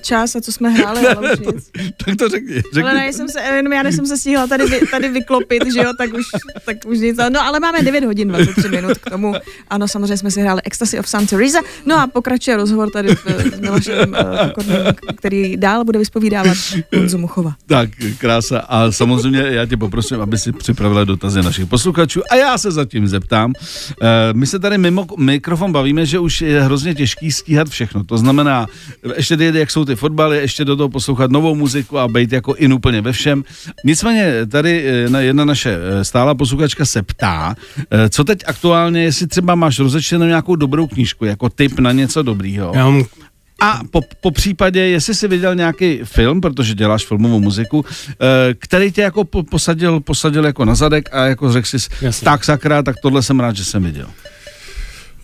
čas 0.00 0.36
a 0.36 0.40
co 0.40 0.52
jsme 0.52 0.70
hráli, 0.70 1.08
ale 1.08 1.32
už 1.32 1.38
nic. 1.38 1.70
tak 2.04 2.16
to 2.16 2.28
řekni, 2.28 2.54
řekni. 2.54 2.82
Ale 2.82 2.94
ne, 2.94 3.12
jsem 3.12 3.28
se, 3.28 3.40
jenom 3.40 3.72
já 3.72 3.84
jsem 3.84 4.06
se 4.06 4.16
stihla 4.18 4.46
tady, 4.46 4.64
tady 4.90 5.08
vyklopit, 5.08 5.72
že 5.72 5.78
jo, 5.78 5.92
tak 5.98 6.14
už, 6.14 6.24
tak 6.66 6.76
už 6.86 6.98
nic. 6.98 7.16
No 7.32 7.42
ale 7.42 7.60
máme 7.60 7.82
9 7.82 8.04
hodin 8.04 8.28
23 8.28 8.68
minut 8.68 8.98
k 8.98 9.10
tomu. 9.10 9.34
Ano, 9.68 9.88
samozřejmě 9.88 10.16
jsme 10.16 10.30
si 10.30 10.40
hráli 10.40 10.60
Ecstasy 10.64 10.98
of 10.98 11.08
Santa 11.08 11.36
Teresa. 11.36 11.58
No 11.86 12.00
a 12.00 12.06
pokračuje 12.06 12.56
rozhovor 12.56 12.90
tady 12.90 13.08
s 13.54 13.60
Milošem, 13.60 14.14
eh, 14.14 14.52
který 15.16 15.56
dál 15.56 15.84
bude 15.84 15.98
vyspovídávat 15.98 16.56
Honzu 16.96 17.18
Muchova. 17.18 17.54
Tak, 17.66 17.90
krása. 18.18 18.58
A 18.58 18.92
samozřejmě 18.92 19.40
já 19.40 19.66
tě 19.66 19.76
poprosím, 19.76 20.20
aby 20.20 20.38
si 20.38 20.52
připravila 20.52 21.04
dotazy 21.04 21.42
našich 21.42 21.66
posluchačů 21.66 22.22
a 22.30 22.36
já 22.36 22.58
se 22.58 22.70
zatím 22.70 23.08
zeptám 23.08 23.19
zeptám. 23.20 23.52
Eh, 24.02 24.32
my 24.32 24.46
se 24.46 24.58
tady 24.58 24.78
mimo 24.78 25.06
mikrofon 25.18 25.72
bavíme, 25.72 26.06
že 26.06 26.18
už 26.18 26.40
je 26.40 26.62
hrozně 26.62 26.94
těžký 26.94 27.32
stíhat 27.32 27.68
všechno. 27.68 28.04
To 28.04 28.18
znamená, 28.18 28.66
ještě 29.16 29.36
ty, 29.36 29.52
jak 29.54 29.70
jsou 29.70 29.84
ty 29.84 29.96
fotbaly, 29.96 30.38
ještě 30.38 30.64
do 30.64 30.76
toho 30.76 30.88
poslouchat 30.88 31.30
novou 31.30 31.54
muziku 31.54 31.98
a 31.98 32.08
být 32.08 32.32
jako 32.32 32.54
in 32.54 32.72
úplně 32.72 33.00
ve 33.00 33.12
všem. 33.12 33.44
Nicméně 33.84 34.46
tady 34.46 34.84
eh, 35.14 35.22
jedna 35.22 35.44
naše 35.44 35.76
eh, 35.76 36.04
stála 36.04 36.34
posluchačka 36.34 36.84
se 36.84 37.02
ptá, 37.02 37.54
co 38.10 38.24
teď 38.24 38.38
aktuálně, 38.46 39.02
jestli 39.02 39.26
třeba 39.26 39.54
máš 39.54 39.78
rozečtenou 39.78 40.26
nějakou 40.26 40.56
dobrou 40.56 40.86
knížku, 40.86 41.24
jako 41.24 41.48
tip 41.48 41.78
na 41.78 41.92
něco 41.92 42.22
dobrýho. 42.22 42.72
Já 42.74 42.84
mám 42.84 43.04
a 43.60 43.80
po, 43.90 44.00
po 44.20 44.30
případě, 44.30 44.80
jestli 44.80 45.14
jsi 45.14 45.28
viděl 45.28 45.54
nějaký 45.54 46.00
film, 46.04 46.40
protože 46.40 46.74
děláš 46.74 47.06
filmovou 47.06 47.40
muziku, 47.40 47.84
eh, 48.10 48.54
který 48.58 48.92
tě 48.92 49.02
jako 49.02 49.24
posadil, 49.24 50.00
posadil 50.00 50.44
jako 50.44 50.64
na 50.64 50.74
zadek 50.74 51.08
a 51.12 51.26
jako 51.26 51.52
řekl 51.52 51.66
jsi, 51.66 51.76
Jasně. 52.02 52.24
tak 52.24 52.44
sakra, 52.44 52.82
tak 52.82 52.96
tohle 53.02 53.22
jsem 53.22 53.40
rád, 53.40 53.56
že 53.56 53.64
jsem 53.64 53.84
viděl. 53.84 54.06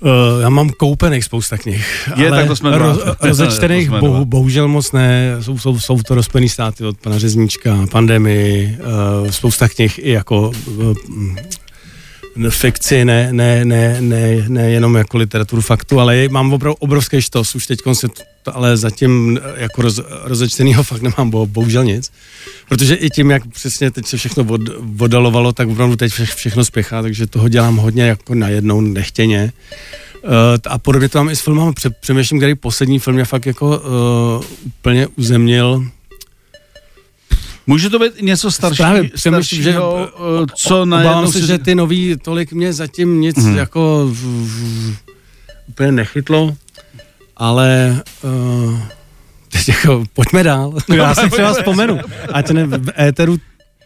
Uh, 0.01 0.11
já 0.43 0.49
mám 0.49 0.71
koupených 0.71 1.25
spousta 1.25 1.59
knih, 1.59 2.11
Je, 2.17 2.29
ale 2.29 2.39
tak 2.39 2.49
to 2.49 2.57
jsme 2.57 2.79
roz, 2.79 2.99
rozečtených 3.21 3.91
bohu, 3.91 4.25
bohužel 4.25 4.69
moc 4.69 4.93
ne, 4.93 5.37
jsou, 5.41 5.59
jsou, 5.59 5.81
jsou 5.81 6.03
to 6.03 6.15
rozpený 6.15 6.49
státy 6.49 6.85
od 6.85 6.99
pana 6.99 7.19
Řezníčka, 7.19 7.87
pandemii, 7.91 8.79
uh, 9.23 9.31
spousta 9.31 9.69
knih 9.69 9.99
i 9.99 10.11
jako 10.11 10.53
uh, 10.67 10.95
fikci, 12.51 13.05
ne, 13.05 13.33
ne, 13.33 13.65
ne, 13.65 14.01
ne, 14.01 14.45
ne 14.49 14.71
jenom 14.71 14.95
jako 14.95 15.19
literaturu 15.19 15.63
faktu, 15.63 16.01
ale 16.01 16.29
mám 16.29 16.53
opravdu 16.53 16.75
obrovský 16.75 17.23
štos, 17.23 17.55
už 17.55 17.67
teď 17.67 17.79
se 17.93 18.09
ale 18.53 18.77
zatím 18.77 19.41
jako 19.57 19.83
roz, 19.83 20.01
rozečtenýho 20.23 20.83
fakt 20.83 21.03
nemám, 21.03 21.31
bo, 21.31 21.47
bohužel 21.47 21.85
nic. 21.85 22.13
Protože 22.69 22.95
i 22.95 23.11
tím, 23.11 23.31
jak 23.31 23.47
přesně 23.47 23.91
teď 23.91 24.07
se 24.07 24.17
všechno 24.17 24.45
od, 24.45 24.61
odalovalo, 24.99 25.53
tak 25.53 25.69
opravdu 25.69 25.97
teď 25.97 26.13
vše, 26.13 26.25
všechno 26.25 26.65
spěchá, 26.65 27.03
takže 27.03 27.27
toho 27.27 27.49
dělám 27.49 27.77
hodně 27.77 28.03
jako 28.03 28.35
najednou 28.35 28.81
nechtěně. 28.81 29.53
Uh, 30.25 30.31
a 30.67 30.79
podobně 30.79 31.09
to 31.09 31.19
mám 31.19 31.29
i 31.29 31.37
s 31.37 31.41
filmem, 31.41 31.75
přemýšlím, 32.01 32.41
který 32.41 32.55
poslední 32.55 32.99
film 32.99 33.15
mě 33.15 33.25
fakt 33.25 33.47
jako 33.47 33.69
uh, 33.69 34.45
úplně 34.67 35.07
uzemnil, 35.07 35.87
Může 37.67 37.91
to 37.91 37.99
být 37.99 38.23
něco 38.23 38.51
starší, 38.51 38.77
Právě, 38.77 39.11
staršího, 39.17 39.63
že, 39.63 39.71
eh, 39.73 40.47
co 40.55 40.85
na 40.85 41.01
Obávám 41.01 41.33
se, 41.33 41.41
si... 41.41 41.47
že 41.47 41.59
ty 41.59 41.75
nový 41.75 42.17
tolik 42.23 42.53
mě 42.53 42.73
zatím 42.73 43.21
nic 43.21 43.37
hmm. 43.39 43.57
jako 43.57 44.07
v, 44.11 44.23
v, 44.47 44.97
úplně 45.69 45.93
nechytlo, 45.93 46.57
ale 47.37 48.01
uh, 48.23 48.79
teď 49.53 49.69
jako, 49.69 50.05
pojďme 50.13 50.43
dál. 50.43 50.75
Já 50.95 51.15
si 51.15 51.31
třeba 51.31 51.53
vzpomenu. 51.55 51.99
Ať 52.33 52.51
ne, 52.51 52.67
v 52.67 52.93
éteru 53.01 53.39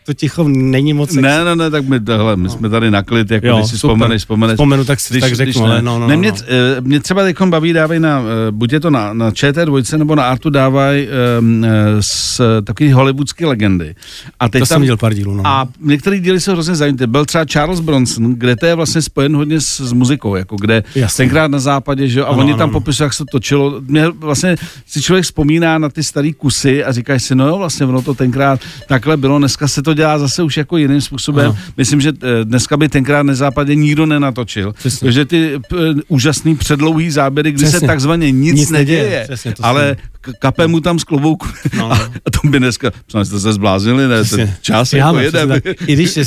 to 0.06 0.14
ticho 0.14 0.48
není 0.48 0.92
moc 0.92 1.10
sexy. 1.10 1.22
Ne, 1.22 1.44
ne, 1.44 1.56
ne, 1.56 1.70
tak 1.70 1.88
my, 1.88 2.00
tohle, 2.00 2.36
my 2.36 2.48
jsme 2.48 2.68
tady 2.68 2.90
na 2.90 3.02
klid, 3.02 3.30
jako 3.30 3.46
jo, 3.46 3.56
když 3.56 3.70
si 3.70 3.76
vzpomeneš, 3.76 4.22
vzpomeneš. 4.22 4.54
Vzpomenu, 4.54 4.84
tak 4.84 5.00
si 5.00 5.12
když, 5.12 5.20
tak 5.20 5.34
řeknu, 5.34 5.64
ale 5.64 5.82
no, 5.82 5.98
no, 5.98 6.08
ne, 6.08 6.16
mě, 6.16 6.32
no. 6.32 6.38
Eh, 6.48 6.80
mě 6.80 7.00
třeba 7.00 7.22
teď 7.22 7.42
baví, 7.42 7.72
dávají 7.72 8.00
na, 8.00 8.20
eh, 8.20 8.50
buď 8.50 8.72
je 8.72 8.80
to 8.80 8.90
na, 8.90 9.12
na 9.12 9.30
ČT2 9.30 9.98
nebo 9.98 10.14
na 10.14 10.24
Artu 10.24 10.50
dávají 10.50 11.08
um, 11.38 11.66
z 12.00 12.40
takový 12.64 12.92
hollywoodské 12.92 13.46
legendy. 13.46 13.94
A 14.40 14.48
teď 14.48 14.60
to 14.62 14.66
tam, 14.66 14.74
jsem 14.74 14.80
viděl 14.80 14.96
pár 14.96 15.14
dílů, 15.14 15.34
no. 15.34 15.46
A 15.46 15.68
některé 15.80 16.20
díly 16.20 16.40
jsou 16.40 16.52
hrozně 16.52 16.74
zajímavé. 16.74 17.06
Byl 17.06 17.24
třeba 17.24 17.44
Charles 17.44 17.80
Bronson, 17.80 18.34
kde 18.34 18.56
to 18.56 18.66
je 18.66 18.74
vlastně 18.74 19.02
spojen 19.02 19.36
hodně 19.36 19.60
s, 19.60 19.80
s 19.80 19.92
muzikou, 19.92 20.36
jako 20.36 20.56
kde 20.56 20.82
Jasně. 20.94 21.24
tenkrát 21.24 21.50
na 21.50 21.58
západě, 21.58 22.08
že 22.08 22.20
jo, 22.20 22.26
a 22.26 22.28
ano, 22.28 22.38
oni 22.38 22.50
ano, 22.50 22.58
tam 22.58 22.68
ano. 22.68 22.80
popisují, 22.80 23.04
jak 23.04 23.12
se 23.12 23.18
to 23.18 23.24
točilo. 23.32 23.80
Mě 23.86 24.08
vlastně 24.08 24.56
si 24.86 25.02
člověk 25.02 25.24
vzpomíná 25.24 25.78
na 25.78 25.88
ty 25.88 26.04
staré 26.04 26.30
kusy 26.32 26.84
a 26.84 26.92
říkáš 26.92 27.22
si, 27.22 27.34
no 27.34 27.48
jo, 27.48 27.58
vlastně 27.58 27.86
ono 27.86 28.02
to 28.02 28.14
tenkrát 28.14 28.60
takhle 28.88 29.16
bylo, 29.16 29.38
dneska 29.38 29.68
se 29.68 29.82
to 29.82 29.89
dělá 29.94 30.18
zase 30.18 30.42
už 30.42 30.56
jako 30.56 30.76
jiným 30.76 31.00
způsobem. 31.00 31.46
Ano. 31.46 31.58
Myslím, 31.76 32.00
že 32.00 32.12
eh, 32.22 32.44
dneska 32.44 32.76
by 32.76 32.88
tenkrát 32.88 33.22
na 33.22 33.34
západě 33.34 33.74
nikdo 33.74 34.06
nenatočil, 34.06 34.72
Přesně. 34.72 35.06
protože 35.06 35.24
ty 35.24 35.58
p, 35.68 35.76
eh, 35.76 35.94
úžasný 36.08 36.56
předlouhý 36.56 37.10
záběry, 37.10 37.52
kdy 37.52 37.64
Přesně. 37.64 37.80
se 37.80 37.86
takzvaně 37.86 38.30
nic, 38.30 38.54
nic 38.54 38.70
neděje, 38.70 39.02
neděje. 39.02 39.24
Přesně, 39.24 39.52
to 39.54 39.66
ale 39.66 39.96
kape 40.38 40.66
mu 40.66 40.80
tam 40.80 40.98
z 40.98 41.04
klobouku 41.04 41.46
no, 41.76 41.88
no. 41.88 41.94
a 42.26 42.30
to 42.30 42.48
by 42.48 42.58
dneska, 42.58 42.90
jste 43.22 43.40
se 43.40 43.52
zbláznili, 43.52 44.08
ne, 44.08 44.24
ten 44.24 44.54
čas 44.60 44.92
jako 44.92 45.18
jede. 45.18 45.62
I 45.86 45.92
když 45.92 46.10
jsi 46.10 46.24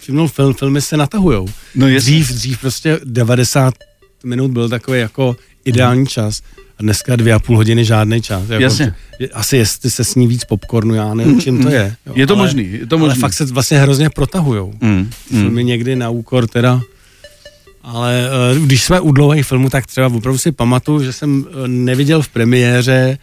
všimnul 0.00 0.28
film, 0.28 0.54
filmy 0.54 0.80
se 0.80 0.96
natahujou. 0.96 1.48
No 1.74 1.86
dřív, 1.96 2.28
dřív 2.28 2.60
prostě 2.60 3.00
90 3.04 3.74
minut 4.24 4.50
byl 4.50 4.68
takový 4.68 5.00
jako 5.00 5.36
ideální 5.64 6.06
čas 6.06 6.42
a 6.71 6.71
dneska 6.82 7.16
dvě 7.16 7.34
a 7.34 7.38
půl 7.38 7.56
hodiny 7.56 7.84
žádný 7.84 8.22
čas. 8.22 8.48
Jako, 8.48 8.62
Jasně. 8.62 8.94
Asi 9.32 9.56
jestli 9.56 9.90
se 9.90 10.04
sní 10.04 10.26
víc 10.26 10.44
popcornu, 10.44 10.94
já 10.94 11.14
nevím, 11.14 11.40
čím 11.40 11.62
to 11.62 11.68
je. 11.68 11.96
Jo, 12.06 12.12
je 12.16 12.26
to 12.26 12.34
ale, 12.34 12.42
možný, 12.42 12.72
je 12.72 12.86
to 12.86 12.98
možný. 12.98 13.12
Ale 13.12 13.20
fakt 13.20 13.32
se 13.32 13.44
vlastně 13.44 13.78
hrozně 13.78 14.10
protahujou. 14.10 14.74
Mm, 14.80 15.10
Filmy 15.28 15.62
mm. 15.62 15.68
někdy 15.68 15.96
na 15.96 16.10
úkor 16.10 16.46
teda 16.46 16.80
ale 17.82 18.30
uh, 18.56 18.66
když 18.66 18.84
jsme 18.84 19.00
u 19.00 19.12
dlouhých 19.12 19.46
filmů, 19.46 19.70
tak 19.70 19.86
třeba 19.86 20.06
opravdu 20.06 20.38
si 20.38 20.52
pamatuju, 20.52 21.02
že 21.02 21.12
jsem 21.12 21.46
uh, 21.48 21.68
neviděl 21.68 22.22
v 22.22 22.28
premiéře 22.28 23.18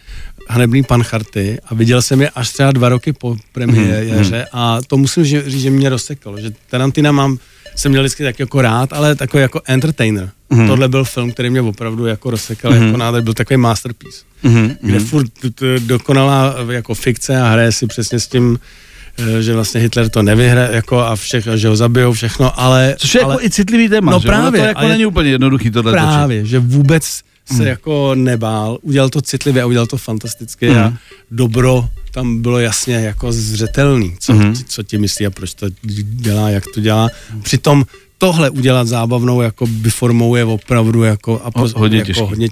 Hanebný 0.49 0.83
pan 0.83 1.03
Charty 1.03 1.57
a 1.65 1.75
viděl 1.75 2.01
jsem 2.01 2.21
je 2.21 2.29
až 2.29 2.49
třeba 2.49 2.71
dva 2.71 2.89
roky 2.89 3.13
po 3.13 3.37
premiéře 3.51 4.35
mm, 4.35 4.39
mm. 4.39 4.45
a 4.53 4.79
to 4.87 4.97
musím 4.97 5.23
říct, 5.23 5.61
že 5.61 5.69
mě 5.69 5.89
rozsekalo, 5.89 6.39
že 6.39 6.51
Tarantina 6.69 7.11
mám 7.11 7.37
jsem 7.75 7.91
měl 7.91 8.03
vždycky 8.03 8.23
tak 8.23 8.39
jako 8.39 8.61
rád, 8.61 8.93
ale 8.93 9.15
takový 9.15 9.41
jako 9.41 9.61
entertainer. 9.65 10.31
Mm. 10.49 10.67
Tohle 10.67 10.87
byl 10.87 11.03
film, 11.03 11.31
který 11.31 11.49
mě 11.49 11.61
opravdu 11.61 12.05
jako 12.05 12.29
rozsekal 12.29 12.71
mm. 12.71 12.83
jako 12.83 12.97
nádher, 12.97 13.21
byl 13.21 13.33
takový 13.33 13.57
masterpiece, 13.57 14.21
mm. 14.43 14.71
kde 14.81 14.99
furt 14.99 15.31
dokonalá 15.79 16.55
jako 16.69 16.93
fikce 16.93 17.41
a 17.41 17.49
hraje 17.49 17.71
si 17.71 17.87
přesně 17.87 18.19
s 18.19 18.27
tím, 18.27 18.59
eh, 19.17 19.41
že 19.41 19.53
vlastně 19.53 19.81
Hitler 19.81 20.09
to 20.09 20.21
nevyhraje 20.21 20.69
jako 20.71 20.99
a 20.99 21.15
všechno, 21.15 21.57
že 21.57 21.67
ho 21.67 21.75
zabijou 21.75 22.13
všechno, 22.13 22.59
ale... 22.59 22.95
Což 22.97 23.15
je 23.15 23.21
ale, 23.21 23.33
jako 23.33 23.45
i 23.45 23.49
citlivý 23.49 23.89
téma, 23.89 24.11
no 24.11 24.19
že? 24.19 24.27
právě, 24.27 24.61
to 24.61 24.67
jako 24.67 24.87
není 24.87 25.05
úplně 25.05 25.29
jednoduchý 25.29 25.71
tohle 25.71 25.91
Právě, 25.91 26.41
točit. 26.41 26.49
že 26.49 26.59
vůbec 26.59 27.03
se 27.45 27.55
hmm. 27.55 27.67
jako 27.67 28.15
nebál, 28.15 28.77
udělal 28.81 29.09
to 29.09 29.21
citlivě 29.21 29.61
a 29.61 29.65
udělal 29.65 29.87
to 29.87 29.97
fantasticky 29.97 30.69
hmm. 30.69 30.79
a 30.79 30.93
dobro 31.31 31.89
tam 32.11 32.41
bylo 32.41 32.59
jasně 32.59 32.95
jako 32.95 33.31
zřetelný, 33.31 34.15
co, 34.19 34.33
hmm. 34.33 34.55
co 34.55 34.83
ti 34.83 34.97
myslí 34.97 35.25
a 35.25 35.29
proč 35.29 35.53
to 35.53 35.67
dělá, 36.03 36.49
jak 36.49 36.63
to 36.73 36.81
dělá. 36.81 37.09
Přitom 37.41 37.85
tohle 38.19 38.49
udělat 38.49 38.87
zábavnou 38.87 39.41
jako 39.41 39.67
by 39.67 39.89
formou 39.89 40.35
je 40.35 40.45
opravdu 40.45 41.03
jako, 41.03 41.41
a 41.43 41.51
poz, 41.51 41.73
hodně 41.73 41.97
jako 41.97 42.07
těžký. 42.07 42.23
Hodně 42.23 42.49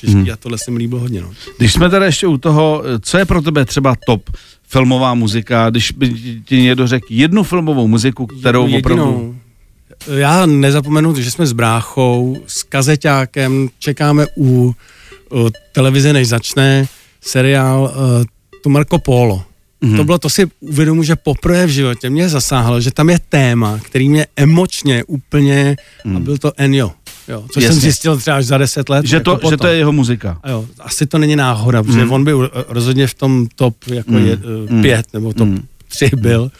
těžký 0.00 0.14
hmm. 0.14 0.30
a 0.32 0.36
tohle 0.36 0.58
se 0.58 0.70
mi 0.70 0.78
líbilo 0.78 1.00
hodně. 1.00 1.20
No. 1.20 1.30
Když 1.58 1.72
jsme 1.72 1.90
tady 1.90 2.04
ještě 2.04 2.26
u 2.26 2.38
toho, 2.38 2.82
co 3.00 3.18
je 3.18 3.24
pro 3.24 3.42
tebe 3.42 3.64
třeba 3.64 3.94
top 4.06 4.30
filmová 4.68 5.14
muzika, 5.14 5.70
když 5.70 5.92
by 5.92 6.14
ti 6.44 6.62
někdo 6.62 6.86
řekl 6.86 7.06
jednu 7.10 7.42
filmovou 7.42 7.88
muziku, 7.88 8.26
kterou 8.26 8.66
Jedinou. 8.66 8.78
opravdu 8.78 9.36
já 10.16 10.46
nezapomenu, 10.46 11.16
že 11.16 11.30
jsme 11.30 11.46
s 11.46 11.52
bráchou, 11.52 12.36
s 12.46 12.62
kazeťákem, 12.62 13.68
čekáme 13.78 14.26
u, 14.36 14.74
u 15.32 15.50
televize, 15.72 16.12
než 16.12 16.28
začne 16.28 16.86
seriál 17.20 17.82
uh, 17.82 18.24
to 18.62 18.68
Marco 18.68 18.98
Polo. 18.98 19.44
Mm-hmm. 19.82 19.96
To 19.96 20.04
bylo, 20.04 20.18
to 20.18 20.30
si 20.30 20.46
uvědomu, 20.60 21.02
že 21.02 21.16
poprvé 21.16 21.66
v 21.66 21.70
životě 21.70 22.10
mě 22.10 22.28
zasáhlo, 22.28 22.80
že 22.80 22.90
tam 22.90 23.10
je 23.10 23.18
téma, 23.28 23.78
který 23.82 24.08
mě 24.08 24.26
emočně 24.36 25.04
úplně, 25.04 25.76
mm. 26.04 26.16
a 26.16 26.18
mhm. 26.18 26.24
byl 26.24 26.38
to 26.38 26.52
Enyo. 26.56 26.92
Jo, 27.28 27.44
což 27.50 27.62
Jasně. 27.62 27.74
jsem 27.74 27.80
zjistil 27.80 28.16
třeba 28.16 28.36
až 28.36 28.44
za 28.46 28.58
deset 28.58 28.88
let. 28.88 29.06
Že 29.06 29.20
to, 29.20 29.30
jako 29.30 29.50
že 29.50 29.56
to 29.56 29.66
je 29.66 29.76
jeho 29.76 29.92
muzika. 29.92 30.38
A 30.42 30.50
jo, 30.50 30.66
asi 30.78 31.06
to 31.06 31.18
není 31.18 31.36
náhoda, 31.36 31.82
protože 31.82 32.04
mm. 32.04 32.12
on 32.12 32.24
byl 32.24 32.50
rozhodně 32.68 33.06
v 33.06 33.14
tom 33.14 33.46
top 33.54 33.74
jako 33.86 34.12
mm. 34.12 34.26
je, 34.26 34.36
uh, 34.36 34.82
pět 34.82 35.06
nebo 35.12 35.32
top 35.32 35.48
mm. 35.48 35.62
tři 35.88 36.10
byl 36.16 36.50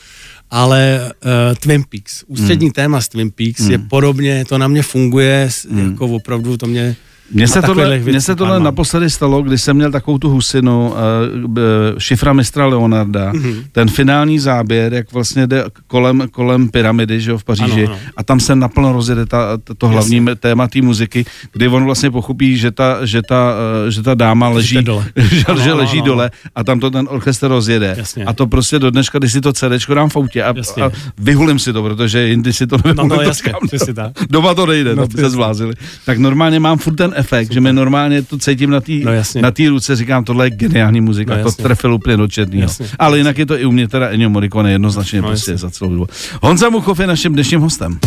ale 0.51 1.13
uh, 1.25 1.55
Twin 1.55 1.85
Peaks, 1.89 2.25
ústřední 2.27 2.67
mm. 2.67 2.73
téma 2.73 3.01
z 3.01 3.09
Twin 3.09 3.31
Peaks 3.31 3.61
mm. 3.61 3.71
je 3.71 3.79
podobně, 3.79 4.45
to 4.49 4.59
na 4.59 4.69
mě 4.69 4.83
funguje, 4.83 5.51
mm. 5.69 5.91
jako 5.91 6.07
opravdu 6.07 6.57
to 6.57 6.67
mě 6.67 6.97
mně 7.33 7.49
se 7.49 7.63
tohle, 7.63 7.99
mně 7.99 8.21
se 8.21 8.37
tohle 8.37 8.61
naposledy 8.61 9.11
stalo, 9.11 9.43
když 9.43 9.63
jsem 9.63 9.77
měl 9.77 9.91
takovou 9.91 10.19
tu 10.19 10.29
husinu, 10.31 10.91
uh, 10.91 11.59
šifra 11.99 12.33
mistra 12.33 12.67
Leonarda, 12.67 13.33
mm-hmm. 13.33 13.65
ten 13.73 13.89
finální 13.89 14.39
záběr, 14.39 14.95
jak 14.95 15.13
vlastně 15.13 15.47
jde 15.47 15.65
kolem, 15.87 16.29
kolem 16.31 16.69
pyramidy, 16.69 17.21
že 17.21 17.31
jo, 17.31 17.39
v 17.39 17.45
Paříži, 17.45 17.87
ano, 17.87 17.93
ano. 17.93 17.99
a 18.17 18.23
tam 18.23 18.41
se 18.41 18.57
naplno 18.57 18.93
rozjede 18.93 19.27
ta, 19.27 19.59
to 19.79 19.89
hlavní 19.89 20.17
Jasně. 20.17 20.35
téma 20.35 20.69
té 20.69 20.83
muziky, 20.83 21.25
kdy 21.53 21.69
on 21.69 21.85
vlastně 21.85 22.11
pochopí, 22.11 22.57
že 22.57 22.71
ta, 22.71 23.07
že 23.07 23.21
ta, 23.29 23.55
uh, 23.85 23.91
že 23.91 24.03
ta 24.03 24.15
dáma 24.15 24.49
leží, 24.49 24.83
dole. 24.83 25.05
že, 25.17 25.45
ano, 25.45 25.61
že 25.61 25.73
leží 25.73 25.99
ano, 25.99 26.07
dole 26.07 26.25
ano. 26.25 26.51
a 26.55 26.65
tam 26.65 26.81
to 26.81 26.91
ten 26.91 27.09
orchestr 27.11 27.49
rozjede. 27.49 27.95
Jasně. 27.99 28.25
A 28.25 28.33
to 28.33 28.47
prostě 28.47 28.79
do 28.79 28.91
dneška, 28.91 29.19
když 29.19 29.33
si 29.33 29.41
to 29.41 29.53
CD 29.53 29.89
dám 29.95 30.09
v 30.09 30.17
autě 30.17 30.43
a, 30.43 30.55
a 30.85 30.91
vyhulím 31.19 31.59
si 31.59 31.73
to, 31.73 31.83
protože 31.83 32.29
jindy 32.29 32.53
si 32.53 32.67
to 32.67 32.77
nevím, 32.85 32.97
no, 32.97 33.17
no, 33.17 33.23
jasně, 33.23 33.53
to, 33.53 34.13
Doma 34.31 34.55
to 34.55 34.67
nejde, 34.67 34.95
no, 34.97 35.09
to 35.09 35.17
by 35.17 35.23
se 35.23 35.31
zvlázili. 35.31 35.75
Tak 36.05 36.19
normálně 36.19 36.61
mám 36.61 36.79
furt 36.79 36.95
ten 36.95 37.15
efekt, 37.21 37.47
Super. 37.47 37.55
že 37.55 37.61
mi 37.61 37.73
normálně 37.73 38.23
to 38.23 38.39
cítím 38.39 38.71
na 38.71 38.81
té 38.81 38.93
no, 38.93 39.13
na 39.41 39.53
ruce, 39.69 39.97
říkám, 39.97 40.25
tohle 40.25 40.47
je 40.47 40.51
geniální 40.51 41.01
muzika, 41.01 41.37
no, 41.37 41.43
to 41.43 41.63
trefil 41.63 41.95
úplně 41.95 42.17
do 42.17 42.29
černýho. 42.29 42.69
Ale 42.99 43.19
jinak 43.19 43.39
je 43.39 43.47
to 43.47 43.59
i 43.59 43.65
u 43.65 43.71
mě 43.71 43.89
teda 43.89 44.09
Ennio 44.09 44.31
Morricone 44.31 44.73
jednoznačně 44.73 45.23
no, 45.23 45.29
prostě 45.29 45.51
jasně. 45.51 45.69
za 45.69 45.71
celou 45.71 45.91
dobu. 45.91 46.07
Honza 46.43 46.71
Muchov 46.71 47.01
je 47.01 47.07
naším 47.07 47.33
dnešním 47.33 47.61
hostem. 47.61 47.99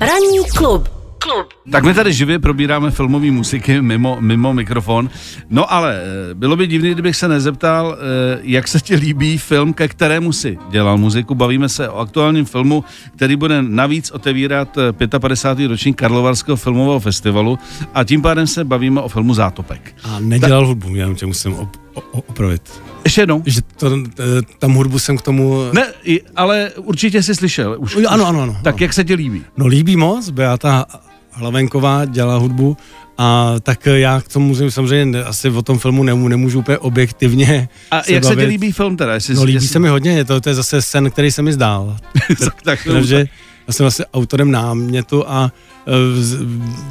Ranní 0.00 0.38
klub 0.56 1.01
klub. 1.22 1.46
Tak 1.70 1.84
my 1.84 1.94
tady 1.94 2.12
živě 2.12 2.38
probíráme 2.38 2.90
filmové 2.90 3.30
muziky 3.30 3.82
mimo, 3.82 4.16
mimo 4.20 4.54
mikrofon. 4.54 5.10
No 5.50 5.72
ale 5.72 6.02
eh, 6.30 6.34
bylo 6.34 6.56
by 6.56 6.66
divný, 6.66 6.90
kdybych 6.90 7.16
se 7.16 7.28
nezeptal, 7.28 7.96
eh, 7.98 8.40
jak 8.42 8.68
se 8.68 8.80
ti 8.80 8.94
líbí 8.94 9.38
film, 9.38 9.72
ke 9.72 9.88
kterému 9.88 10.32
si 10.32 10.58
dělal 10.70 10.98
muziku. 10.98 11.34
Bavíme 11.34 11.68
se 11.68 11.88
o 11.88 11.98
aktuálním 11.98 12.44
filmu, 12.44 12.84
který 13.16 13.36
bude 13.36 13.62
navíc 13.62 14.10
otevírat 14.10 14.78
55. 15.18 15.64
Eh, 15.64 15.68
ročník 15.68 15.96
Karlovarského 15.96 16.56
filmového 16.56 17.00
festivalu 17.00 17.58
a 17.94 18.04
tím 18.04 18.22
pádem 18.22 18.46
se 18.46 18.64
bavíme 18.64 19.00
o 19.00 19.08
filmu 19.08 19.34
Zátopek. 19.34 19.94
A 20.04 20.20
nedělal 20.20 20.62
Ta... 20.62 20.66
hudbu, 20.66 20.94
jenom 20.94 21.16
tě 21.16 21.26
musím 21.26 21.52
op- 21.52 21.78
opravit. 22.10 22.82
Ještě 23.04 23.20
jednou. 23.20 23.42
Že 23.46 23.60
to, 23.76 23.90
tam 24.58 24.74
hudbu 24.74 24.98
jsem 24.98 25.18
k 25.18 25.22
tomu... 25.22 25.62
Ne, 25.72 25.86
ale 26.36 26.70
určitě 26.76 27.22
jsi 27.22 27.34
slyšel. 27.34 27.76
Už, 27.78 27.96
ano, 28.08 28.26
ano, 28.26 28.42
ano. 28.42 28.56
Tak 28.62 28.74
ano. 28.74 28.84
jak 28.84 28.92
se 28.92 29.04
ti 29.04 29.14
líbí? 29.14 29.44
No 29.56 29.66
líbí 29.66 29.96
moc, 29.96 30.30
Beata 30.30 30.86
Hlavenková 31.32 32.04
dělá 32.04 32.36
hudbu 32.36 32.76
a 33.18 33.54
tak 33.62 33.86
já 33.86 34.20
k 34.20 34.28
tomu 34.28 34.46
musím 34.46 34.70
samozřejmě 34.70 35.24
asi 35.24 35.50
o 35.50 35.62
tom 35.62 35.78
filmu 35.78 36.02
nemů, 36.02 36.28
nemůžu 36.28 36.58
úplně 36.58 36.78
objektivně 36.78 37.68
A 37.90 38.02
se 38.02 38.12
jak 38.12 38.22
bavit. 38.22 38.34
se 38.34 38.44
ti 38.44 38.48
líbí 38.48 38.72
film 38.72 38.96
teda? 38.96 39.14
Jestli, 39.14 39.34
no 39.34 39.42
líbí 39.42 39.54
jestli... 39.54 39.68
se 39.68 39.78
mi 39.78 39.88
hodně, 39.88 40.24
to, 40.24 40.40
to 40.40 40.48
je 40.48 40.54
zase 40.54 40.82
sen, 40.82 41.10
který 41.10 41.32
se 41.32 41.42
mi 41.42 41.52
zdál. 41.52 41.96
tak, 42.44 42.62
tak, 42.62 42.88
Takže 42.92 43.26
já 43.66 43.72
jsem 43.72 43.84
vlastně 43.84 44.04
autorem 44.14 44.50
námětu 44.50 45.28
a 45.28 45.52
e, 45.86 45.92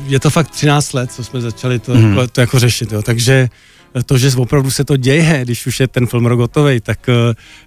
je 0.07 0.19
to 0.19 0.29
fakt 0.29 0.49
13 0.51 0.93
let, 0.93 1.11
co 1.11 1.23
jsme 1.23 1.41
začali 1.41 1.79
to, 1.79 1.95
mm. 1.95 2.09
jako, 2.09 2.27
to 2.27 2.41
jako 2.41 2.59
řešit, 2.59 2.91
jo. 2.91 3.01
takže 3.01 3.49
to, 4.05 4.17
že 4.17 4.31
opravdu 4.37 4.71
se 4.71 4.83
to 4.83 4.97
děje, 4.97 5.39
když 5.43 5.67
už 5.67 5.79
je 5.79 5.87
ten 5.87 6.07
film 6.07 6.25
rok 6.25 6.39
hotový, 6.39 6.79
tak 6.79 7.09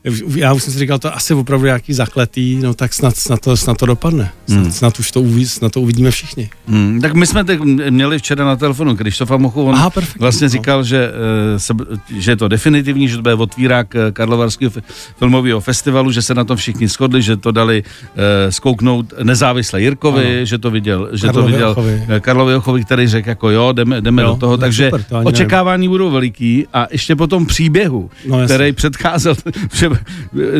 uh, 0.05 0.37
já 0.37 0.53
už 0.53 0.63
jsem 0.63 0.73
si 0.73 0.79
říkal, 0.79 0.99
to 0.99 1.15
asi 1.15 1.35
opravdu 1.35 1.67
nějaký 1.67 1.93
zakletý, 1.93 2.57
no 2.57 2.75
tak 2.75 2.95
snad, 2.95 3.17
snad, 3.17 3.41
to, 3.41 3.57
snad 3.57 3.77
to 3.77 3.87
dopadne. 3.87 4.31
Snad, 4.47 4.63
hmm. 4.63 4.73
snad 4.73 4.99
už 4.99 5.11
to, 5.11 5.21
uvidí, 5.21 5.49
snad 5.49 5.73
to 5.73 5.81
uvidíme 5.81 6.11
všichni. 6.11 6.51
Hmm. 6.67 7.01
Tak 7.01 7.15
my 7.15 7.27
jsme 7.27 7.45
teď 7.45 7.61
měli 7.91 8.19
včera 8.19 8.45
na 8.45 8.57
telefonu 8.57 8.97
Krištofa 8.97 9.37
Mochu, 9.37 9.63
on 9.63 9.75
Aha, 9.75 9.91
vlastně 10.19 10.45
no. 10.45 10.49
říkal, 10.49 10.85
že, 10.85 11.09
uh, 11.09 11.59
se, 11.59 11.75
že 12.17 12.31
je 12.31 12.37
to 12.37 12.49
definitivní, 12.49 13.09
že 13.09 13.17
to 13.17 13.23
bude 13.23 13.35
otvírák 13.35 13.95
eh, 13.95 14.13
Karlovarského 14.13 14.73
filmového 15.19 15.61
festivalu, 15.61 16.13
že 16.13 16.23
se 16.23 16.35
na 16.35 16.45
tom 16.45 16.57
všichni 16.57 16.89
shodli, 16.89 17.23
že 17.23 17.37
to 17.37 17.53
dali 17.53 17.83
uh, 17.83 18.21
zkouknout 18.51 19.13
nezávisle 19.23 19.81
Jirkovi, 19.81 20.37
ano. 20.37 20.47
že 20.47 20.59
to 20.59 20.71
viděl, 20.71 21.09
že 21.13 21.27
Karlovi 21.27 21.53
to 21.53 21.57
viděl 21.57 21.77
Karlovi 22.21 22.55
Ochovi, 22.55 22.85
který 22.85 23.07
řekl 23.07 23.29
jako 23.29 23.51
jo, 23.51 23.73
jdeme, 23.73 24.01
jdeme 24.01 24.23
jo, 24.23 24.29
do 24.29 24.37
toho, 24.37 24.57
takže 24.57 24.85
super, 24.85 25.03
to 25.03 25.21
očekávání 25.21 25.89
nebudou 25.95 26.14
veliký 26.15 26.67
a 26.73 26.87
ještě 26.91 27.17
po 27.17 27.27
tom 27.27 27.47
příběhu, 27.47 28.11
no, 28.27 28.45
který 28.45 28.73
předcházel 28.73 29.35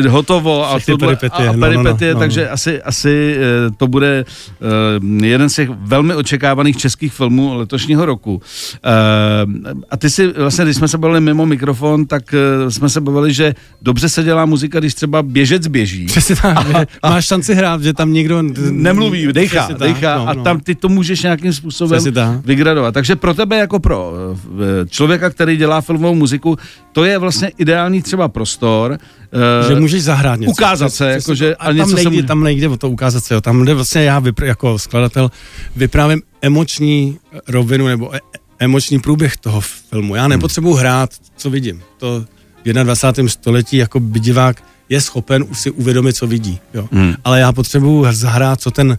že 0.01 0.09
hotovo 0.09 0.69
a, 0.69 0.79
tohle, 0.79 0.97
peripetie, 0.97 1.49
a 1.49 1.53
peripetie, 1.53 2.13
no, 2.13 2.13
no, 2.13 2.13
no, 2.13 2.19
takže 2.19 2.49
asi, 2.49 2.81
asi 2.81 3.37
eh, 3.37 3.71
to 3.77 3.87
bude 3.87 4.25
uh, 5.05 5.25
jeden 5.25 5.49
z 5.49 5.55
těch 5.55 5.69
velmi 5.69 6.15
očekávaných 6.15 6.77
českých 6.77 7.13
filmů 7.13 7.57
letošního 7.57 8.05
roku. 8.05 8.33
Uh, 8.35 8.41
a 9.89 9.97
ty 9.97 10.09
si 10.09 10.27
vlastně, 10.27 10.65
když 10.65 10.77
jsme 10.77 10.87
se 10.87 10.97
bavili 10.97 11.21
mimo 11.21 11.45
mikrofon, 11.45 12.05
tak 12.05 12.23
uh, 12.63 12.69
jsme 12.69 12.89
se 12.89 13.01
bavili, 13.01 13.33
že 13.33 13.55
dobře 13.81 14.09
se 14.09 14.23
dělá 14.23 14.45
muzika, 14.45 14.79
když 14.79 14.93
třeba 14.93 15.23
běžec 15.23 15.67
běží. 15.67 16.05
Přesně 16.05 16.35
tak, 16.35 16.57
a, 16.75 16.85
a, 17.01 17.09
máš 17.09 17.25
šanci 17.25 17.55
hrát, 17.55 17.81
že 17.81 17.93
tam 17.93 18.13
někdo 18.13 18.41
nemluví, 18.71 19.33
dejchá, 19.33 19.67
dejchá 19.79 20.17
no, 20.17 20.25
no. 20.25 20.29
a 20.29 20.43
tam 20.43 20.59
ty 20.59 20.75
to 20.75 20.89
můžeš 20.89 21.23
nějakým 21.23 21.53
způsobem 21.53 22.01
vygradovat. 22.45 22.93
Takže 22.93 23.15
pro 23.15 23.33
tebe 23.33 23.57
jako 23.57 23.79
pro 23.79 24.13
člověka, 24.89 25.29
který 25.29 25.44
dělá 25.53 25.81
filmovou 25.81 26.15
muziku, 26.15 26.57
to 26.91 27.03
je 27.03 27.17
vlastně 27.17 27.51
ideální 27.57 28.01
třeba 28.01 28.27
prostor, 28.27 28.97
Uh, 29.61 29.69
že 29.69 29.79
můžeš 29.79 30.03
zahrát 30.03 30.39
něco. 30.39 30.51
Ukázat 30.51 30.93
se, 30.93 31.11
jako, 31.11 31.35
že, 31.35 31.55
a, 31.55 31.63
a 31.63 31.73
tam, 31.73 31.91
nejde, 31.91 32.09
může... 32.09 32.23
tam 32.23 32.43
nejde 32.43 32.67
o 32.67 32.77
to 32.77 32.89
ukázat 32.89 33.23
se, 33.23 33.33
jo. 33.33 33.41
tam 33.41 33.65
jde 33.65 33.73
vlastně 33.73 34.03
já 34.03 34.21
vypr- 34.21 34.45
jako 34.45 34.79
skladatel 34.79 35.31
vyprávím 35.75 36.21
emoční 36.41 37.17
rovinu 37.47 37.87
nebo 37.87 38.15
e- 38.15 38.19
emoční 38.59 38.99
průběh 38.99 39.37
toho 39.37 39.61
filmu. 39.61 40.15
Já 40.15 40.21
hmm. 40.21 40.29
nepotřebuji 40.29 40.73
hrát, 40.73 41.09
co 41.37 41.49
vidím. 41.49 41.81
To 41.97 42.25
v 42.65 42.83
21. 42.83 43.29
století 43.29 43.77
jako 43.77 43.99
divák 44.03 44.63
je 44.89 45.01
schopen 45.01 45.45
už 45.49 45.59
si 45.59 45.71
uvědomit, 45.71 46.13
co 46.13 46.27
vidí. 46.27 46.59
Jo. 46.73 46.89
Hmm. 46.91 47.13
Ale 47.23 47.39
já 47.39 47.51
potřebuji 47.51 48.05
zahrát, 48.11 48.61
co 48.61 48.71
ten, 48.71 48.97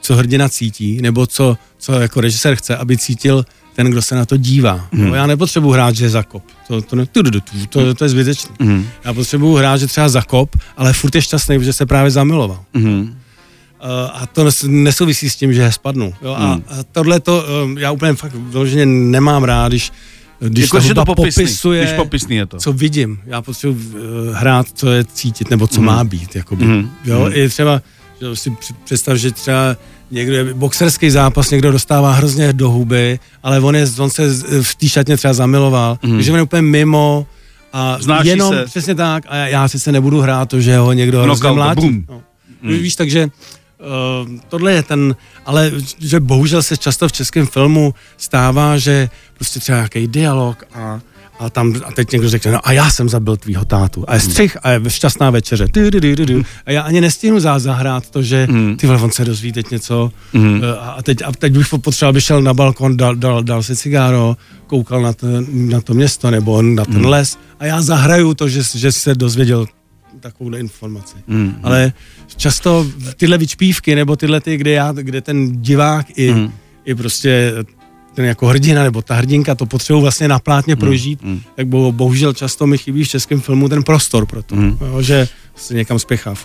co 0.00 0.16
hrdina 0.16 0.48
cítí, 0.48 1.02
nebo 1.02 1.26
co, 1.26 1.58
co 1.78 1.92
jako 1.92 2.20
režisér 2.20 2.56
chce, 2.56 2.76
aby 2.76 2.98
cítil 2.98 3.44
ten, 3.76 3.90
kdo 3.90 4.02
se 4.02 4.14
na 4.14 4.24
to 4.24 4.36
dívá. 4.36 4.88
Hmm. 4.92 5.08
No, 5.08 5.14
já 5.14 5.26
nepotřebuji 5.26 5.70
hrát, 5.70 5.96
že 5.96 6.10
zakop. 6.10 6.42
To, 6.68 6.82
to, 6.82 6.96
ne, 6.96 7.06
to, 7.06 7.22
to, 7.22 7.40
to, 7.68 7.94
to 7.94 8.04
je 8.04 8.08
zbytečné. 8.08 8.54
Hmm. 8.60 8.86
Já 9.04 9.14
potřebuji 9.14 9.54
hrát, 9.54 9.76
že 9.76 9.86
třeba 9.86 10.08
zakop, 10.08 10.56
ale 10.76 10.92
furt 10.92 11.14
je 11.14 11.22
šťastný, 11.22 11.64
že 11.64 11.72
se 11.72 11.86
právě 11.86 12.10
zamiloval. 12.10 12.60
Hmm. 12.74 13.00
Uh, 13.00 14.22
a 14.22 14.26
to 14.26 14.48
nesouvisí 14.66 15.30
s 15.30 15.36
tím, 15.36 15.52
že 15.52 15.72
spadnu. 15.72 16.14
Jo? 16.22 16.34
A, 16.38 16.52
hmm. 16.52 16.62
a 16.68 16.74
tohle 16.92 17.20
to 17.20 17.44
um, 17.64 17.78
já 17.78 17.90
úplně 17.90 18.14
fakt 18.14 18.34
vyloženě 18.34 18.86
nemám 18.86 19.44
rád, 19.44 19.68
když 19.68 19.92
když 20.40 20.64
jako, 20.64 20.80
že 20.80 20.94
to 20.94 21.04
popisný, 21.04 21.44
popisuje, 21.44 21.82
když 21.82 21.96
popisný 21.96 22.36
je 22.36 22.46
to. 22.46 22.56
co 22.56 22.72
vidím. 22.72 23.18
Já 23.26 23.42
potřebuji 23.42 23.72
uh, 23.72 24.34
hrát, 24.34 24.66
co 24.74 24.90
je 24.90 25.04
cítit, 25.04 25.50
nebo 25.50 25.66
co 25.66 25.80
mm. 25.80 25.86
má 25.86 26.04
být. 26.04 26.36
Jakoby. 26.36 26.64
Mm. 26.64 26.90
Jo, 27.04 27.24
mm. 27.24 27.32
i 27.34 27.48
třeba, 27.48 27.82
že 28.20 28.36
si 28.36 28.56
představ, 28.84 29.16
že 29.16 29.30
třeba 29.30 29.76
někdo 30.10 30.36
je 30.36 30.54
boxerský 30.54 31.10
zápas, 31.10 31.50
někdo 31.50 31.72
dostává 31.72 32.12
hrozně 32.12 32.52
do 32.52 32.70
huby, 32.70 33.18
ale 33.42 33.60
on, 33.60 33.76
je, 33.76 33.86
on 33.98 34.10
se 34.10 34.28
v 34.62 34.74
té 34.74 34.88
šatně 34.88 35.16
třeba 35.16 35.34
zamiloval, 35.34 35.98
mm. 36.02 36.12
takže 36.12 36.32
on 36.32 36.36
je 36.36 36.42
úplně 36.42 36.62
mimo 36.62 37.26
a 37.72 37.98
Znáš 38.00 38.26
jenom, 38.26 38.54
se. 38.54 38.64
přesně 38.64 38.94
tak, 38.94 39.24
a 39.28 39.36
já, 39.36 39.46
já 39.46 39.68
sice 39.68 39.92
nebudu 39.92 40.20
hrát 40.20 40.48
to, 40.48 40.60
že 40.60 40.78
ho 40.78 40.92
někdo 40.92 41.22
hrozně 41.22 41.50
mlátí. 41.50 42.04
No. 42.08 42.22
Mm. 42.62 42.70
Víš, 42.70 42.96
takže 42.96 43.28
Uh, 43.78 44.38
tohle 44.48 44.72
je 44.72 44.82
ten, 44.82 45.16
ale 45.46 45.72
že 45.98 46.20
bohužel 46.20 46.62
se 46.62 46.76
často 46.76 47.08
v 47.08 47.12
českém 47.12 47.46
filmu 47.46 47.94
stává, 48.16 48.78
že 48.78 49.10
prostě 49.34 49.60
třeba 49.60 49.78
nějaký 49.78 50.06
dialog 50.06 50.64
a 50.74 51.00
a 51.38 51.50
tam 51.50 51.74
a 51.84 51.92
teď 51.92 52.12
někdo 52.12 52.28
řekne, 52.28 52.52
no 52.52 52.68
a 52.68 52.72
já 52.72 52.90
jsem 52.90 53.08
zabil 53.08 53.36
tvýho 53.36 53.64
tátu. 53.64 54.04
A 54.08 54.14
je 54.14 54.20
střih 54.20 54.56
a 54.62 54.70
je 54.70 54.80
šťastná 54.88 55.30
večeře. 55.30 55.66
A 56.66 56.72
já 56.72 56.82
ani 56.82 57.00
nestihnu 57.00 57.40
zahrát 57.40 58.10
to, 58.10 58.22
že 58.22 58.46
hmm. 58.50 58.76
ty 58.76 58.86
vole, 58.86 59.00
on 59.00 59.10
se 59.10 59.24
dozví 59.24 59.52
teď 59.52 59.70
něco 59.70 60.12
mm. 60.32 60.62
a, 60.80 61.02
teď, 61.02 61.22
a 61.24 61.32
teď 61.32 61.52
bych 61.52 61.68
potřeboval, 61.68 62.10
aby 62.10 62.20
šel 62.20 62.42
na 62.42 62.54
balkon, 62.54 62.96
dal, 62.96 63.16
dal, 63.16 63.42
dal 63.42 63.62
si 63.62 63.76
cigáro, 63.76 64.36
koukal 64.66 65.02
na, 65.02 65.12
to, 65.12 65.26
na 65.48 65.80
to 65.80 65.94
město 65.94 66.30
nebo 66.30 66.62
na 66.62 66.84
ten 66.84 66.98
mm. 66.98 67.06
les 67.06 67.38
a 67.60 67.66
já 67.66 67.82
zahraju 67.82 68.34
to, 68.34 68.48
že, 68.48 68.62
že 68.74 68.92
se 68.92 69.14
dozvěděl 69.14 69.66
takovou 70.20 70.54
informaci. 70.54 71.16
Mm. 71.26 71.54
Ale 71.62 71.92
často 72.36 72.86
tyhle 73.16 73.38
vyčpívky 73.38 73.94
nebo 73.94 74.16
tyhle 74.16 74.40
ty, 74.40 74.56
kde, 74.56 74.70
já, 74.70 74.92
kde 74.92 75.20
ten 75.20 75.62
divák 75.62 76.06
i, 76.18 76.34
mm. 76.34 76.52
i 76.84 76.94
prostě 76.94 77.52
ten 78.16 78.24
jako 78.24 78.46
hrdina 78.46 78.82
nebo 78.82 79.02
ta 79.02 79.14
hrdinka 79.14 79.54
to 79.54 79.66
potřebují 79.66 80.02
vlastně 80.02 80.28
na 80.28 80.38
plátně 80.38 80.74
hmm, 80.74 80.80
prožít, 80.80 81.22
mm. 81.22 81.40
tak 81.56 81.66
bo, 81.66 81.92
bohužel 81.92 82.32
často 82.32 82.66
mi 82.66 82.78
chybí 82.78 83.04
v 83.04 83.08
českém 83.08 83.40
filmu 83.40 83.68
ten 83.68 83.82
prostor 83.82 84.26
pro 84.26 84.42
to, 84.42 84.56
mm. 84.56 84.78
jo, 84.80 85.02
že 85.02 85.28
se 85.56 85.74
někam 85.74 85.98
spěchá. 85.98 86.30
Uh, 86.30 86.36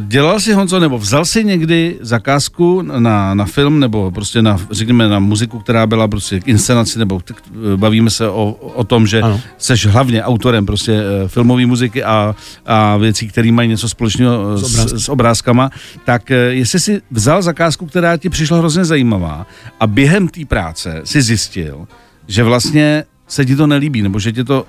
dělal 0.00 0.40
si 0.40 0.52
Honzo, 0.52 0.80
nebo 0.80 0.98
vzal 0.98 1.24
si 1.24 1.44
někdy 1.44 1.98
zakázku 2.00 2.82
na, 2.82 3.34
na 3.34 3.44
film, 3.44 3.80
nebo 3.80 4.10
prostě 4.10 4.42
na, 4.42 4.60
řekněme, 4.70 5.08
na 5.08 5.18
muziku, 5.18 5.58
která 5.58 5.86
byla 5.86 6.08
prostě 6.08 6.40
k 6.40 6.48
inscenaci, 6.48 6.98
nebo 6.98 7.20
t- 7.20 7.34
eh, 7.74 7.76
bavíme 7.76 8.10
se 8.10 8.28
o, 8.28 8.52
o 8.52 8.84
tom, 8.84 9.06
že 9.06 9.20
ano. 9.20 9.40
seš 9.58 9.86
hlavně 9.86 10.22
autorem 10.22 10.66
prostě 10.66 10.92
eh, 10.92 11.28
filmové 11.28 11.66
muziky 11.66 12.04
a, 12.04 12.34
a 12.66 12.96
věcí, 12.96 13.28
které 13.28 13.52
mají 13.52 13.68
něco 13.68 13.88
společného 13.88 14.58
s, 14.58 14.62
s, 14.62 15.04
s 15.04 15.08
obrázkama, 15.08 15.70
tak 16.04 16.30
jestli 16.48 16.80
si 16.80 17.02
vzal 17.10 17.42
zakázku, 17.42 17.86
která 17.86 18.16
ti 18.16 18.28
přišla 18.28 18.58
hrozně 18.58 18.84
zajímavá 18.84 19.46
a 19.80 19.86
během 19.86 20.28
té 20.28 20.44
práce 20.44 21.00
si 21.04 21.22
zjistil, 21.22 21.86
že 22.28 22.42
vlastně 22.42 23.04
se 23.28 23.44
ti 23.44 23.56
to 23.56 23.66
nelíbí, 23.66 24.02
nebo 24.02 24.18
že 24.18 24.32
ti 24.32 24.44
to 24.44 24.66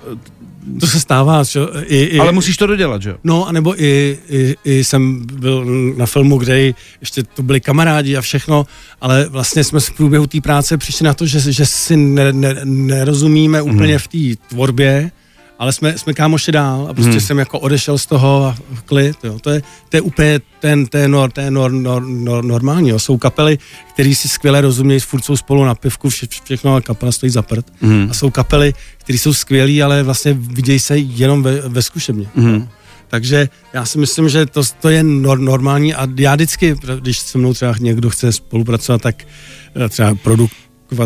to 0.80 0.86
se 0.86 1.00
stává, 1.00 1.42
že 1.42 1.60
I, 1.86 1.96
i, 1.96 2.18
Ale 2.18 2.32
musíš 2.32 2.56
to 2.56 2.66
dodělat, 2.66 3.02
že 3.02 3.10
jo? 3.10 3.16
No, 3.24 3.48
anebo 3.48 3.82
i, 3.82 4.18
i, 4.28 4.54
i 4.64 4.84
jsem 4.84 5.26
byl 5.26 5.64
na 5.96 6.06
filmu, 6.06 6.38
kde 6.38 6.72
ještě 7.00 7.22
to 7.22 7.42
byli 7.42 7.60
kamarádi 7.60 8.16
a 8.16 8.20
všechno, 8.20 8.66
ale 9.00 9.28
vlastně 9.28 9.64
jsme 9.64 9.80
v 9.80 9.90
průběhu 9.90 10.26
té 10.26 10.40
práce 10.40 10.78
přišli 10.78 11.04
na 11.04 11.14
to, 11.14 11.26
že, 11.26 11.52
že 11.52 11.66
si 11.66 11.96
ne, 11.96 12.32
ne, 12.32 12.60
nerozumíme 12.64 13.62
úplně 13.62 13.92
mm. 13.92 13.98
v 13.98 14.08
té 14.08 14.46
tvorbě, 14.48 15.10
ale 15.58 15.72
jsme, 15.72 15.98
jsme 15.98 16.14
kámoši 16.14 16.52
dál 16.52 16.86
a 16.90 16.94
prostě 16.94 17.10
hmm. 17.10 17.20
jsem 17.20 17.38
jako 17.38 17.58
odešel 17.58 17.98
z 17.98 18.06
toho 18.06 18.44
a 18.44 18.56
klid, 18.84 19.16
jo. 19.24 19.38
To 19.38 19.50
je, 19.50 19.62
to 19.88 19.96
je 19.96 20.00
úplně 20.00 20.40
ten, 20.60 20.86
je, 20.94 21.08
nor, 21.08 21.30
je 21.38 21.50
nor, 21.50 21.72
nor, 21.72 22.02
nor, 22.06 22.44
normální, 22.44 22.88
jo. 22.88 22.98
Jsou 22.98 23.18
kapely, 23.18 23.58
které 23.92 24.14
si 24.14 24.28
skvěle 24.28 24.60
rozumějí, 24.60 25.00
furt 25.00 25.24
jsou 25.24 25.36
spolu 25.36 25.64
na 25.64 25.74
pivku, 25.74 26.08
vše, 26.08 26.26
všechno 26.44 26.74
a 26.74 26.80
kapela 26.80 27.12
stojí 27.12 27.30
za 27.30 27.42
prd. 27.42 27.66
Hmm. 27.80 28.08
A 28.10 28.14
jsou 28.14 28.30
kapely, 28.30 28.74
které 28.98 29.18
jsou 29.18 29.34
skvělí, 29.34 29.82
ale 29.82 30.02
vlastně 30.02 30.32
vidějí 30.32 30.78
se 30.78 30.98
jenom 30.98 31.42
ve, 31.42 31.60
ve 31.60 31.82
zkušebně. 31.82 32.26
Hmm. 32.36 32.68
Takže 33.08 33.48
já 33.72 33.86
si 33.86 33.98
myslím, 33.98 34.28
že 34.28 34.46
to, 34.46 34.62
to 34.80 34.88
je 34.88 35.02
nor, 35.02 35.38
normální 35.38 35.94
a 35.94 36.08
já 36.16 36.34
vždycky, 36.34 36.76
když 37.00 37.18
se 37.18 37.38
mnou 37.38 37.54
třeba 37.54 37.74
někdo 37.80 38.10
chce 38.10 38.32
spolupracovat, 38.32 39.02
tak 39.02 39.24
eh, 39.84 39.88
třeba 39.88 40.14
produkt 40.14 40.54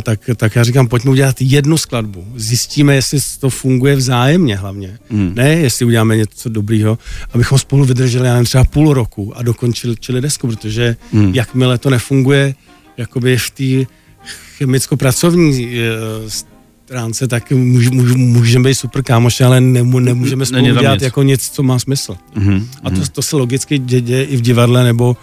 tak, 0.02 0.20
tak 0.36 0.56
já 0.56 0.64
říkám, 0.64 0.88
pojďme 0.88 1.10
udělat 1.10 1.36
jednu 1.40 1.78
skladbu. 1.78 2.26
Zjistíme, 2.36 2.94
jestli 2.94 3.18
to 3.40 3.50
funguje 3.50 3.96
vzájemně 3.96 4.56
hlavně. 4.56 4.98
Hmm. 5.10 5.32
Ne, 5.34 5.48
jestli 5.48 5.84
uděláme 5.84 6.16
něco 6.16 6.48
dobrýho, 6.48 6.98
abychom 7.32 7.58
spolu 7.58 7.84
vydrželi, 7.84 8.26
já 8.26 8.32
nevím, 8.32 8.46
třeba 8.46 8.64
půl 8.64 8.94
roku 8.94 9.36
a 9.36 9.42
dokončili 9.42 9.96
čili 10.00 10.20
desku, 10.20 10.48
protože 10.48 10.96
hmm. 11.12 11.34
jakmile 11.34 11.78
to 11.78 11.90
nefunguje 11.90 12.54
jakoby 12.96 13.36
v 13.36 13.50
té 13.50 13.92
chemicko-pracovní 14.58 15.78
eh, 15.78 16.30
stránce, 16.88 17.28
tak 17.28 17.50
můž, 17.50 17.88
můž, 17.88 18.12
můžeme 18.14 18.68
být 18.68 18.74
super 18.74 19.02
kámoši, 19.02 19.44
ale 19.44 19.60
nemů, 19.60 19.98
nemůžeme 19.98 20.46
spolu 20.46 20.74
dělat 20.74 21.02
jako 21.02 21.22
něco, 21.22 21.52
co 21.52 21.62
má 21.62 21.78
smysl. 21.78 22.16
Mm-hmm. 22.36 22.66
A 22.84 22.90
to, 22.90 23.00
to 23.12 23.22
se 23.22 23.36
logicky 23.36 23.78
děje 23.78 24.24
i 24.24 24.36
v 24.36 24.40
divadle 24.40 24.84
nebo 24.84 25.16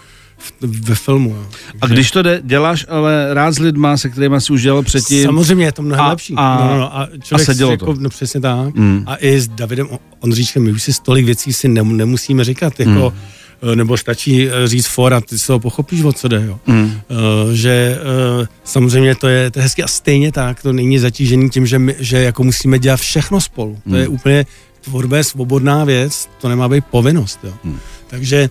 ve 0.62 0.96
filmu. 0.96 1.30
Jo. 1.30 1.46
A 1.82 1.88
když 1.88 2.12
to 2.12 2.22
jde, 2.22 2.42
děláš 2.44 2.86
ale 2.90 3.34
rád 3.34 3.52
s 3.52 3.60
lidma, 3.60 3.98
se 3.98 4.10
kterými 4.10 4.42
jsi 4.42 4.54
už 4.54 4.62
dělal 4.62 4.84
předtím. 4.84 5.24
Samozřejmě 5.24 5.66
je 5.66 5.72
to 5.72 5.82
mnohem 5.82 6.06
a, 6.06 6.10
lepší. 6.10 6.34
A, 6.38 6.58
no, 6.62 6.72
no, 6.72 6.78
no, 6.80 6.98
a, 6.98 7.08
člověk 7.24 7.50
a 7.50 7.54
se 7.54 7.58
dělo 7.58 7.72
jako, 7.72 7.86
to. 7.86 8.02
No 8.02 8.10
přesně 8.10 8.42
tak. 8.42 8.76
Mm. 8.76 9.04
A 9.08 9.16
i 9.16 9.40
s 9.40 9.48
Davidem 9.48 9.88
Ondříčkem, 10.20 10.64
my 10.64 10.72
už 10.72 10.84
si 10.84 10.94
stolik 10.94 11.26
věcí 11.26 11.54
si 11.54 11.68
nemusíme 11.68 12.44
říkat, 12.44 12.80
jako 12.80 13.14
mm 13.16 13.46
nebo 13.76 13.98
stačí 13.98 14.50
eh, 14.50 14.68
říct 14.68 14.88
for 14.88 15.14
a 15.14 15.22
ty 15.22 15.40
se 15.40 15.54
ho 15.54 15.60
pochopíš, 15.60 16.04
o 16.04 16.14
co 16.14 16.28
jde. 16.28 16.44
Jo. 16.46 16.60
Mm. 16.68 16.84
Uh, 16.84 17.52
že 17.52 17.98
uh, 18.40 18.46
samozřejmě 18.64 19.16
to 19.16 19.28
je, 19.28 19.52
to 19.52 19.60
je 19.60 19.64
hezky 19.64 19.84
a 19.84 19.88
stejně 19.88 20.32
tak, 20.32 20.62
to 20.62 20.74
není 20.74 21.00
zatížený 21.00 21.50
tím, 21.50 21.68
že, 21.68 21.80
my, 21.80 21.96
že 22.00 22.18
jako 22.18 22.44
musíme 22.44 22.80
dělat 22.80 23.00
všechno 23.00 23.42
spolu. 23.42 23.78
Mm. 23.86 23.92
To 23.92 23.98
je 23.98 24.08
úplně 24.08 24.46
tvorba 24.82 25.18
je 25.18 25.24
svobodná 25.24 25.84
věc, 25.84 26.30
to 26.42 26.50
nemá 26.50 26.70
být 26.70 26.86
povinnost. 26.86 27.40
Jo. 27.44 27.54
Mm. 27.64 27.80
Takže 28.08 28.50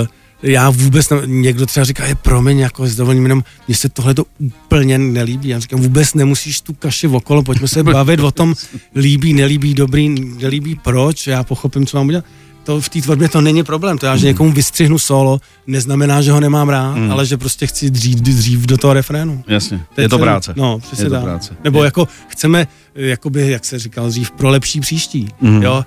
uh, 0.00 0.06
já 0.46 0.70
vůbec, 0.70 1.10
ne, 1.10 1.22
někdo 1.26 1.66
třeba 1.66 1.84
říká, 1.84 2.06
je 2.06 2.14
promiň, 2.14 2.58
jako 2.58 2.86
s 2.86 2.96
dovolením, 2.96 3.22
jenom 3.24 3.44
mně 3.68 3.76
se 3.76 3.88
tohle 3.88 4.14
to 4.14 4.24
úplně 4.38 4.98
nelíbí. 4.98 5.48
Já 5.48 5.58
říkám, 5.58 5.80
vůbec 5.80 6.14
nemusíš 6.14 6.60
tu 6.60 6.74
kaši 6.74 7.06
okolo, 7.06 7.42
pojďme 7.42 7.68
se 7.68 7.82
bavit 7.82 8.20
o 8.20 8.30
tom, 8.30 8.54
líbí, 8.96 9.32
nelíbí, 9.32 9.74
dobrý, 9.74 10.08
nelíbí, 10.42 10.74
proč, 10.74 11.26
já 11.26 11.44
pochopím, 11.44 11.86
co 11.86 11.96
mám 11.96 12.06
udělat 12.06 12.24
to 12.66 12.80
v 12.80 12.88
té 12.88 13.00
tvorbě 13.00 13.28
to 13.28 13.40
není 13.40 13.62
problém. 13.62 13.98
To 13.98 14.06
já, 14.06 14.16
že 14.16 14.26
někomu 14.26 14.52
vystřihnu 14.52 14.98
solo, 14.98 15.40
neznamená, 15.66 16.22
že 16.22 16.32
ho 16.32 16.40
nemám 16.40 16.68
rád, 16.68 16.96
mm. 16.96 17.12
ale 17.12 17.26
že 17.26 17.36
prostě 17.36 17.66
chci 17.66 17.90
dřív, 17.90 18.16
dřív 18.16 18.60
do 18.60 18.76
toho 18.76 18.94
refrénu. 18.94 19.44
Jasně, 19.48 19.80
Teď 19.94 20.02
je 20.02 20.08
to 20.08 20.18
práce. 20.18 20.54
No, 20.56 20.78
přesně 20.78 21.04
je 21.04 21.10
to 21.10 21.20
práce. 21.20 21.56
Nebo 21.64 21.82
je. 21.82 21.84
jako 21.84 22.08
chceme, 22.28 22.66
jakoby, 22.94 23.50
jak 23.50 23.64
se 23.64 23.78
říkal 23.78 24.08
dřív, 24.08 24.30
pro 24.30 24.48
lepší 24.50 24.80
příští. 24.80 25.28
Mm. 25.40 25.62
Jo? 25.62 25.84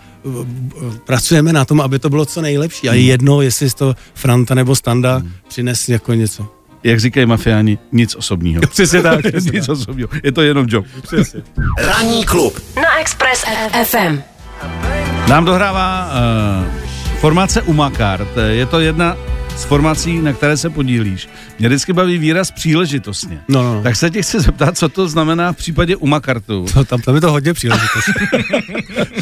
Pracujeme 1.05 1.53
na 1.53 1.65
tom, 1.65 1.81
aby 1.81 1.99
to 1.99 2.09
bylo 2.09 2.25
co 2.25 2.41
nejlepší. 2.41 2.89
A 2.89 2.93
je 2.93 3.01
jedno, 3.01 3.41
jestli 3.41 3.69
to 3.69 3.95
Franta 4.13 4.55
nebo 4.55 4.75
Standa 4.75 5.19
mm. 5.19 5.31
přines 5.47 5.89
jako 5.89 6.13
něco. 6.13 6.47
jak 6.83 6.99
říkají 6.99 7.25
mafiáni, 7.25 7.77
nic 7.91 8.15
osobního. 8.15 8.61
Přesně 8.69 9.01
tak. 9.01 9.19
nic 9.53 9.69
osobního. 9.69 10.09
Je 10.23 10.31
to 10.31 10.41
jenom 10.41 10.65
job. 10.69 10.85
Přesně. 11.01 11.41
Ranní 11.77 12.25
klub. 12.25 12.59
Na 12.75 12.99
Express 12.99 13.43
FM. 13.83 14.21
Nám 15.29 15.45
dohrává 15.45 16.09
uh, 16.09 16.65
formace 17.21 17.61
Umakart. 17.61 18.27
Je 18.49 18.65
to 18.65 18.79
jedna 18.79 19.17
z 19.59 19.63
formací, 19.63 20.21
na 20.21 20.33
které 20.33 20.57
se 20.57 20.69
podílíš. 20.69 21.29
Mě 21.59 21.67
vždycky 21.67 21.93
baví 21.93 22.17
výraz 22.17 22.51
příležitostně. 22.51 23.41
No, 23.47 23.63
no. 23.63 23.83
Tak 23.83 23.95
se 23.95 24.09
tě 24.09 24.21
chci 24.21 24.39
zeptat, 24.39 24.77
co 24.77 24.89
to 24.89 25.09
znamená 25.09 25.53
v 25.53 25.55
případě 25.55 25.95
Umakartu. 25.95 26.65
To, 26.73 26.83
tam, 26.83 27.01
tam 27.01 27.15
je 27.15 27.21
to 27.21 27.31
hodně 27.31 27.53
příležitost. 27.53 28.09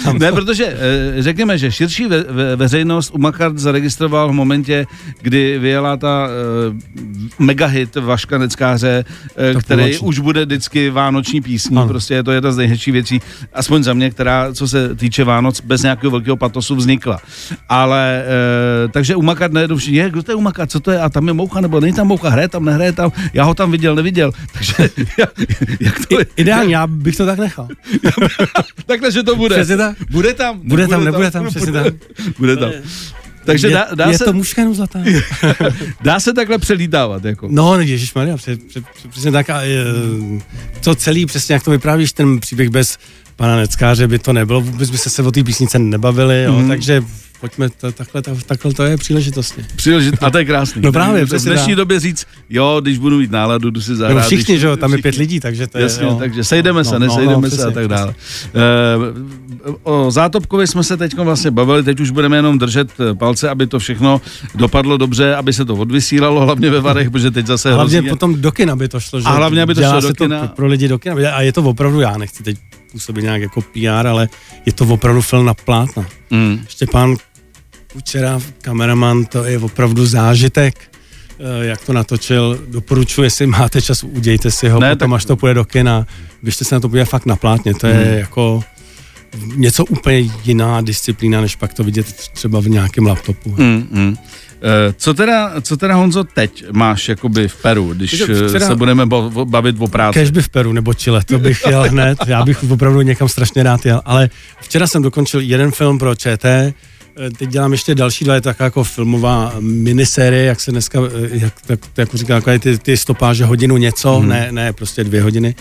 Ne, 0.20 0.32
protože 0.32 0.66
eh, 0.66 1.22
řekněme, 1.22 1.58
že 1.58 1.72
širší 1.72 2.06
ve, 2.06 2.24
ve, 2.24 2.56
veřejnost 2.56 3.12
Umakart 3.14 3.58
zaregistroval 3.58 4.30
v 4.30 4.34
momentě, 4.34 4.86
kdy 5.22 5.60
vyjela 5.60 5.98
ta 5.98 6.28
uh, 6.70 7.46
megahit 7.46 7.96
Vaška 7.96 8.38
Neckáře, 8.38 9.06
uh, 9.54 9.62
který 9.62 9.82
půlnoční. 9.82 10.08
už 10.08 10.20
bude 10.20 10.46
vždycky 10.46 10.90
vánoční 10.90 11.42
písní. 11.42 11.78
Ano. 11.78 11.88
Prostě 11.88 12.14
je 12.14 12.24
to 12.24 12.32
jedna 12.32 12.52
z 12.52 12.58
nejhezčích 12.58 12.94
věcí, 12.94 13.22
aspoň 13.54 13.84
za 13.84 13.94
mě, 13.94 14.10
která, 14.10 14.54
co 14.54 14.68
se 14.68 14.96
týče 14.96 15.24
Vánoc, 15.24 15.62
bez 15.62 15.84
nějakého 15.84 16.12
velkého 16.12 16.38
patosu 16.38 16.76
vznikla. 16.76 17.20
Ale, 17.70 18.24
uh, 18.86 18.92
takže 18.92 19.16
Umakart 19.16 19.54
najednou 19.54 19.78
všichni, 19.78 19.98
to 20.28 20.62
je 20.62 20.68
co 20.68 20.80
to 20.80 20.92
je? 20.92 21.00
A 21.00 21.10
tam 21.10 21.28
je 21.28 21.34
moucha, 21.34 21.62
nebo 21.62 21.80
není 21.80 21.94
tam 21.94 22.08
moucha, 22.08 22.30
hraje 22.30 22.48
tam, 22.48 22.66
nehraje 22.66 22.92
tam, 22.92 23.12
já 23.34 23.44
ho 23.44 23.54
tam 23.54 23.72
viděl, 23.72 23.96
neviděl. 23.96 24.32
Takže 24.54 24.74
jak, 25.80 26.06
to 26.08 26.20
je? 26.20 26.26
Ideálně, 26.36 26.76
já 26.76 26.88
bych 26.88 27.16
to 27.16 27.26
tak 27.26 27.40
nechal. 27.40 27.68
Takhle, 28.86 29.12
že 29.12 29.24
to 29.24 29.36
bude. 29.36 29.56
Přesně 29.56 29.78
tak. 29.78 29.98
Bude 30.10 30.34
tam. 30.34 30.60
Bude 30.64 30.88
tam, 30.88 31.04
nebude 31.06 31.32
tam, 31.32 31.48
přesně 31.50 31.72
bude, 31.72 31.84
tak. 31.84 31.94
Bude 32.40 32.58
tam. 32.58 32.72
Takže 33.46 33.68
je, 33.68 33.74
dá, 33.74 33.88
dá, 33.96 34.06
je 34.06 34.18
se, 34.18 34.26
to 34.26 34.34
mužka 34.34 34.62
jenom 34.62 34.76
zlatá. 34.76 35.00
dá 36.02 36.20
se 36.20 36.34
takhle 36.34 36.58
přelítávat. 36.58 37.26
Jako. 37.26 37.48
No, 37.52 37.80
Ježíš 37.80 38.14
Maria, 38.14 38.38
před, 38.38 38.64
před, 38.68 38.84
před, 38.96 39.12
přesně 39.12 39.32
tak. 39.32 39.50
A, 39.50 39.62
je, 39.62 39.84
to 40.84 40.96
celý, 40.96 41.26
přesně 41.26 41.54
jak 41.54 41.64
to 41.64 41.72
vyprávíš, 41.72 42.14
ten 42.14 42.40
příběh 42.40 42.70
bez 42.70 42.98
pana 43.36 43.56
Neckáře 43.56 44.08
by 44.08 44.20
to 44.20 44.34
nebylo, 44.34 44.62
vůbec 44.62 44.90
by 44.90 44.98
se 44.98 45.10
se 45.10 45.24
o 45.24 45.32
té 45.32 45.44
písnice 45.44 45.80
nebavili, 45.80 46.44
jo, 46.44 46.54
Mhm. 46.60 46.68
takže 46.68 47.04
pojďme, 47.40 47.70
to, 47.70 47.92
takhle, 47.92 48.22
to, 48.22 48.36
takhle 48.46 48.74
to 48.74 48.84
je 48.84 48.98
příležitostně. 48.98 49.66
Příležit, 49.76 50.16
a 50.24 50.30
to 50.30 50.38
je 50.38 50.46
krásný. 50.46 50.82
No 50.82 50.92
právě, 50.92 51.24
v 51.26 51.28
přesně 51.28 51.52
dnešní 51.52 51.76
době 51.76 52.00
říct, 52.00 52.26
jo, 52.50 52.78
když 52.82 52.98
budu 52.98 53.18
mít 53.18 53.32
náladu, 53.32 53.70
jdu 53.70 53.82
si 53.82 53.96
zahrát. 53.96 54.18
Nebo 54.18 54.26
všichni, 54.28 54.54
když, 54.54 54.62
že 54.62 54.68
jo, 54.68 54.78
tam 54.78 54.92
je 54.92 54.98
všichni. 54.98 55.02
pět 55.12 55.20
lidí, 55.20 55.40
takže 55.40 55.68
to 55.68 55.78
je, 55.78 55.82
Jasně, 55.84 56.06
jo. 56.06 56.16
takže 56.20 56.44
sejdeme 56.44 56.84
se, 56.84 56.94
No, 56.94 57.00
nesejdeme 57.00 57.34
no, 57.34 57.42
no, 57.42 57.50
se 57.50 57.56
a 57.56 57.58
přesně, 57.58 57.74
tak 57.74 57.88
dále. 57.88 58.16
Uh, 58.54 59.78
o 59.84 60.12
Zátopkovi 60.12 60.68
jsme 60.68 60.84
se 60.84 60.98
teď 60.98 61.18
vlastně 61.18 61.52
bavili, 61.52 61.84
teď 61.84 62.00
už 62.00 62.10
budeme 62.10 62.38
jenom 62.38 62.60
držet 62.60 62.90
eh, 63.00 63.14
palce, 63.14 63.50
aby 63.50 63.68
to 63.68 63.80
všechno 63.80 64.22
dopadlo 64.56 64.98
dobře, 64.98 65.36
aby 65.36 65.54
se 65.54 65.66
to 65.66 65.76
odvysílalo, 65.76 66.46
hlavně 66.46 66.70
ve 66.70 66.82
Varech, 66.82 67.10
protože 67.10 67.32
teď 67.32 67.46
zase 67.46 67.74
Hlavně 67.74 67.98
hrozí- 68.00 68.10
potom 68.10 68.42
do 68.42 68.52
kina 68.52 68.76
by 68.76 68.88
to 68.88 69.00
šlo. 69.00 69.20
Že 69.22 69.26
A 69.28 69.32
hlavně, 69.32 69.62
aby 69.62 69.76
to 69.76 69.82
šlo 69.82 70.02
do 70.02 70.08
se 70.08 70.14
kina. 70.14 70.42
To 70.42 70.48
pro 70.48 70.68
lidi 70.68 70.88
do 70.88 71.00
kina. 71.00 71.16
A 71.34 71.42
je 71.42 71.54
to 71.54 71.64
opravdu, 71.64 72.00
já 72.02 72.18
nechci 72.18 72.44
teď 72.44 72.58
působit 72.92 73.22
nějak 73.22 73.42
jako 73.42 73.62
PR, 73.62 74.08
ale 74.08 74.30
je 74.66 74.74
to 74.74 74.86
opravdu 74.86 75.22
film 75.22 75.46
na 75.46 75.54
plátna. 75.54 76.06
Mm. 76.32 76.60
Štěpán 76.68 77.16
Kučera, 77.94 78.40
kameraman, 78.62 79.26
to 79.26 79.44
je 79.44 79.60
opravdu 79.60 80.06
zážitek, 80.06 80.76
eh, 81.40 81.66
jak 81.66 81.86
to 81.86 81.94
natočil. 81.94 82.60
Doporučuji, 82.68 83.22
jestli 83.24 83.48
máte 83.48 83.82
čas, 83.82 84.04
udějte 84.04 84.52
si 84.52 84.70
ho, 84.70 84.80
Ne, 84.80 84.96
potom 84.96 85.10
tak- 85.12 85.16
až 85.16 85.26
to 85.26 85.36
půjde 85.36 85.54
do 85.54 85.66
kina. 85.66 86.08
Běžte 86.44 86.66
se 86.66 86.76
na 86.76 86.80
to 86.82 86.90
podívat 86.90 87.06
fakt 87.10 87.26
na 87.26 87.36
plátně, 87.36 87.74
to 87.74 87.88
je 87.88 87.94
Hmm. 87.94 88.14
jako 88.18 88.64
něco 89.56 89.86
úplně 89.86 90.18
jiná 90.44 90.82
disciplína, 90.82 91.42
než 91.42 91.56
pak 91.56 91.74
to 91.74 91.84
vidět 91.84 92.06
třeba 92.34 92.60
v 92.62 92.68
nějakém 92.70 93.06
laptopu. 93.06 93.50
Mm, 93.58 93.88
mm. 93.92 94.18
Eh, 94.62 94.94
Co 94.98 95.14
teda, 95.14 95.54
co 95.62 95.78
teda 95.78 95.96
Honzo 95.96 96.24
teď 96.24 96.66
máš 96.72 97.10
jakoby 97.10 97.48
v 97.48 97.56
Peru, 97.62 97.94
když 97.94 98.22
eh, 98.22 98.26
včera- 98.26 98.68
se 98.68 98.76
budeme 98.76 99.06
bavit 99.44 99.76
o 99.80 99.88
práci? 99.88 100.20
Kež 100.20 100.32
by 100.32 100.42
v 100.42 100.50
Peru 100.50 100.74
nebo 100.74 100.94
Chile, 100.94 101.24
to 101.24 101.40
bych 101.40 101.62
jel 101.70 101.84
hned, 101.90 102.18
já 102.28 102.46
bych 102.46 102.64
opravdu 102.72 103.02
někam 103.02 103.30
strašně 103.30 103.64
rád 103.64 103.86
jel, 103.86 104.02
ale 104.06 104.30
včera 104.62 104.88
jsem 104.88 105.02
dokončil 105.02 105.40
jeden 105.40 105.72
film 105.72 105.98
pro 106.00 106.16
ČT, 106.16 106.74
teď 107.38 107.50
dělám 107.50 107.72
ještě 107.72 107.96
další 107.96 108.26
dva, 108.26 108.34
je 108.36 108.42
taková 108.42 108.66
jako 108.66 108.84
filmová 108.84 109.54
minisérie, 109.60 110.46
jak 110.46 110.62
se 110.62 110.72
dneska, 110.72 111.00
eh, 111.00 111.30
jak, 111.32 111.62
tak, 111.62 111.80
jako 111.98 112.18
říká, 112.18 112.36
takové 112.36 112.60
ty, 112.60 112.78
ty 112.78 112.98
stopáže 112.98 113.46
hodinu 113.46 113.78
něco, 113.78 114.20
hmm. 114.20 114.30
ne, 114.30 114.48
ne, 114.52 114.74
prostě 114.74 115.04
dvě 115.04 115.22
hodiny. 115.24 115.56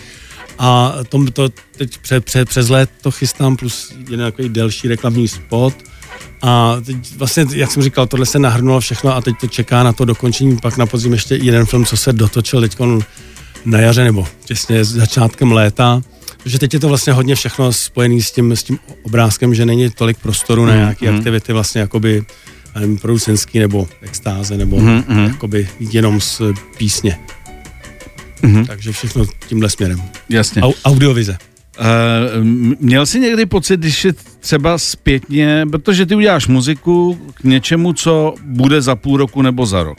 A 0.59 0.95
tom, 1.09 1.27
to 1.27 1.49
teď 1.77 1.99
pře, 1.99 2.21
pře, 2.21 2.45
přes 2.45 2.69
let 2.69 2.91
to 3.03 3.11
chystám, 3.11 3.57
plus 3.57 3.95
jeden 4.11 4.27
takový 4.27 4.49
delší 4.49 4.89
reklamní 4.89 5.29
spot. 5.29 5.75
A 6.43 6.77
teď 6.87 6.97
vlastně, 7.17 7.47
jak 7.53 7.71
jsem 7.71 7.83
říkal, 7.83 8.07
tohle 8.07 8.27
se 8.27 8.39
nahrnulo 8.39 8.81
všechno 8.81 9.17
a 9.17 9.21
teď 9.21 9.35
to 9.41 9.47
čeká 9.47 9.83
na 9.83 9.93
to 9.93 10.05
dokončení, 10.05 10.57
pak 10.57 10.77
na 10.77 10.87
podzim 10.87 11.13
ještě 11.13 11.35
jeden 11.35 11.67
film, 11.67 11.85
co 11.85 11.97
se 11.97 12.13
dotočil 12.13 12.61
teď 12.61 12.77
na 13.65 13.79
jaře 13.79 14.05
nebo 14.05 14.27
těsně 14.45 14.85
začátkem 14.85 15.53
léta. 15.53 16.03
Protože 16.47 16.59
teď 16.59 16.75
je 16.75 16.81
to 16.81 16.89
vlastně 16.89 17.13
hodně 17.13 17.35
všechno 17.35 17.73
spojené 17.73 18.23
s 18.23 18.31
tím, 18.31 18.53
s 18.53 18.63
tím 18.63 18.79
obrázkem, 19.03 19.55
že 19.55 19.67
není 19.67 19.91
tolik 19.91 20.19
prostoru 20.19 20.67
na 20.67 20.75
nějaké 20.75 21.07
Mhm. 21.11 21.17
aktivity 21.19 21.53
vlastně 21.53 21.81
jakoby 21.81 22.25
nevím, 22.75 22.99
producenský 22.99 23.59
nebo 23.59 23.89
extáze 24.03 24.57
nebo 24.57 24.77
Mhm, 24.81 25.05
mhm. 25.09 25.25
jakoby 25.25 25.69
jenom 25.81 26.21
z 26.21 26.43
písně. 26.79 27.19
Mhm. 28.43 28.67
Takže 28.67 28.93
všechno 28.93 29.25
tímhle 29.49 29.71
směrem. 29.71 30.03
Jasně. 30.29 30.63
Au, 30.63 30.73
audiovize. 30.85 31.39
Uh, 31.81 32.45
měl 32.81 33.07
jsi 33.07 33.21
někdy 33.21 33.47
pocit, 33.47 33.81
když 33.81 34.05
je 34.05 34.13
třeba 34.41 34.79
zpětně, 34.79 35.67
protože 35.71 36.07
ty 36.07 36.15
uděláš 36.15 36.47
muziku 36.47 37.19
k 37.35 37.45
něčemu, 37.45 37.93
co 37.93 38.35
bude 38.45 38.83
za 38.83 38.97
půl 38.97 39.17
roku 39.17 39.43
nebo 39.43 39.67
za 39.67 39.83
rok. 39.83 39.99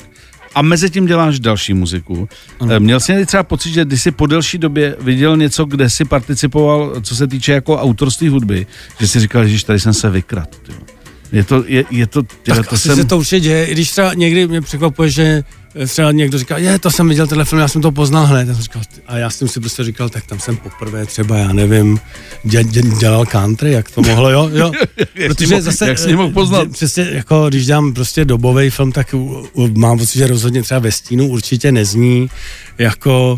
A 0.57 0.61
mezi 0.61 0.89
tím 0.89 1.05
děláš 1.05 1.39
další 1.39 1.73
muziku. 1.73 2.29
Ano. 2.59 2.73
Eh, 2.73 2.79
Měl 2.79 2.99
jsi 2.99 3.11
někdy 3.11 3.25
třeba 3.25 3.43
pocit, 3.43 3.73
že 3.73 3.85
když 3.85 4.01
jsi 4.01 4.11
po 4.11 4.27
delší 4.27 4.57
době 4.57 4.95
viděl 5.01 5.37
něco, 5.37 5.65
kde 5.65 5.89
jsi 5.89 6.05
participoval, 6.05 6.93
co 7.01 7.15
se 7.15 7.27
týče 7.27 7.51
jako 7.51 7.77
autorství 7.77 8.27
hudby, 8.29 8.67
že 8.99 9.07
jsi 9.07 9.19
říkal, 9.19 9.47
že 9.47 9.65
tady 9.65 9.79
jsem 9.79 9.93
se 9.93 10.09
vykrat. 10.09 10.49
tyjo. 10.65 10.96
Je 11.31 11.43
to, 11.43 11.63
je, 11.67 11.83
je 11.91 12.07
to, 12.07 12.21
Tak 12.43 12.67
to 12.67 12.73
asi 12.75 12.87
jsem... 12.87 12.95
se 12.95 13.05
to 13.05 13.17
určitě 13.17 13.39
děje, 13.39 13.65
i 13.65 13.71
když 13.71 13.91
třeba 13.91 14.13
někdy 14.13 14.47
mě 14.47 14.61
překvapuje, 14.61 15.09
že 15.09 15.43
eh, 15.75 15.87
třeba 15.87 16.11
někdo 16.11 16.37
říká, 16.37 16.57
je, 16.57 16.79
to 16.79 16.91
jsem 16.91 17.09
viděl 17.09 17.27
tenhle 17.27 17.45
film, 17.45 17.59
já 17.61 17.67
jsem 17.67 17.81
to 17.81 17.91
poznal 17.91 18.25
hned. 18.25 18.45
Jsem 18.45 18.55
říkal, 18.55 18.81
a 19.07 19.17
já 19.17 19.29
jsem 19.29 19.47
si 19.47 19.59
prostě 19.59 19.83
říkal, 19.83 20.09
tak 20.09 20.25
tam 20.25 20.39
jsem 20.39 20.57
poprvé 20.57 21.05
třeba, 21.05 21.37
já 21.37 21.53
nevím, 21.53 21.99
dě, 22.43 22.63
dě, 22.63 22.81
dělal 22.81 23.25
country, 23.25 23.71
jak 23.71 23.91
to 23.91 24.01
mohlo, 24.01 24.29
jo, 24.29 24.49
jo. 24.53 24.71
Jak 25.15 25.39
jsi 25.39 25.47
mohl- 25.47 25.87
jak 25.87 25.99
jsi 25.99 26.15
mohl 26.15 26.31
poznat? 26.33 26.67
dě- 26.67 26.71
Přesně, 26.71 27.07
jako 27.11 27.49
když 27.49 27.65
dělám 27.65 27.93
prostě 27.93 28.25
dobový 28.25 28.69
film, 28.69 28.91
tak 28.91 29.13
u, 29.13 29.47
u, 29.53 29.67
mám 29.67 29.97
pocit, 29.97 30.17
že 30.17 30.27
rozhodně 30.27 30.63
třeba 30.63 30.79
ve 30.79 30.91
stínu 30.91 31.27
určitě 31.27 31.71
nezní 31.71 32.29
jako 32.77 33.37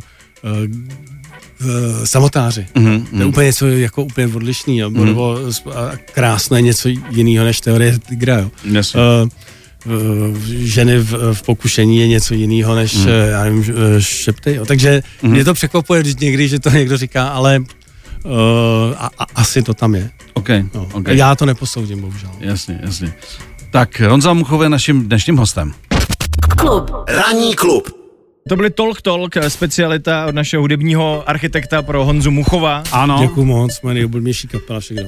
uh, 1.62 1.70
samotáři. 2.04 2.66
Mhm, 2.76 3.06
To 3.06 3.18
je 3.20 3.26
úplně 3.26 3.48
něco 3.48 3.68
jako 3.68 4.04
úplně 4.04 4.28
odlišný, 4.28 4.78
jo, 4.78 4.90
mm. 4.90 5.06
nebo 5.06 5.36
sp- 5.36 5.72
a 5.76 5.92
krásné 6.14 6.62
něco 6.62 6.90
jiného 7.10 7.46
než 7.46 7.62
teorie 7.62 8.00
tygra, 8.00 8.40
jo. 8.40 8.52
Jasně. 8.64 9.00
Uh, 9.02 9.30
ženy 10.48 10.98
v, 11.00 11.34
v 11.34 11.42
pokušení 11.42 11.98
je 11.98 12.08
něco 12.08 12.34
jiného 12.34 12.76
než, 12.76 12.96
mm. 12.96 13.08
já 13.08 13.44
nevím, 13.44 13.64
eh, 13.98 14.02
šepty, 14.02 14.56
jo. 14.56 14.66
Takže 14.66 14.92
Mhm. 15.22 15.30
mm. 15.32 15.32
mě 15.36 15.46
to 15.46 15.54
překvapuje 15.54 16.02
vždy 16.02 16.26
někdy, 16.26 16.48
že 16.48 16.60
to 16.60 16.70
někdo 16.70 16.98
říká, 16.98 17.28
ale 17.28 17.60
uh, 17.60 18.32
a, 18.98 19.10
a, 19.20 19.26
asi 19.36 19.62
to 19.62 19.74
tam 19.74 19.96
je. 19.96 20.10
Okay, 20.34 20.66
No. 20.76 20.88
okay. 20.94 21.18
Já 21.18 21.36
to 21.36 21.46
neposoudím, 21.46 22.02
bohužel. 22.02 22.30
Jasně, 22.40 22.80
jasně. 22.84 23.14
Tak 23.72 24.00
Honza 24.02 24.34
Muchov 24.34 24.62
je 24.62 24.70
naším 24.70 25.08
dnešním 25.08 25.38
hostem. 25.38 25.74
Klub. 26.58 26.92
Ranní 27.08 27.56
klub. 27.56 27.99
To 28.50 28.56
byly 28.56 28.70
Talk 28.70 29.02
Talk, 29.02 29.36
specialita 29.48 30.26
od 30.26 30.36
našeho 30.36 30.62
hudebního 30.62 31.24
architekta 31.30 31.82
pro 31.82 32.06
Honzu 32.06 32.32
Muchova. 32.32 32.84
Ano. 32.92 33.18
Děkuji 33.22 33.46
moc, 33.46 33.82
moje 33.82 33.94
nejoblíbenější 33.94 34.48
kapela, 34.48 34.80
všechno. 34.80 35.04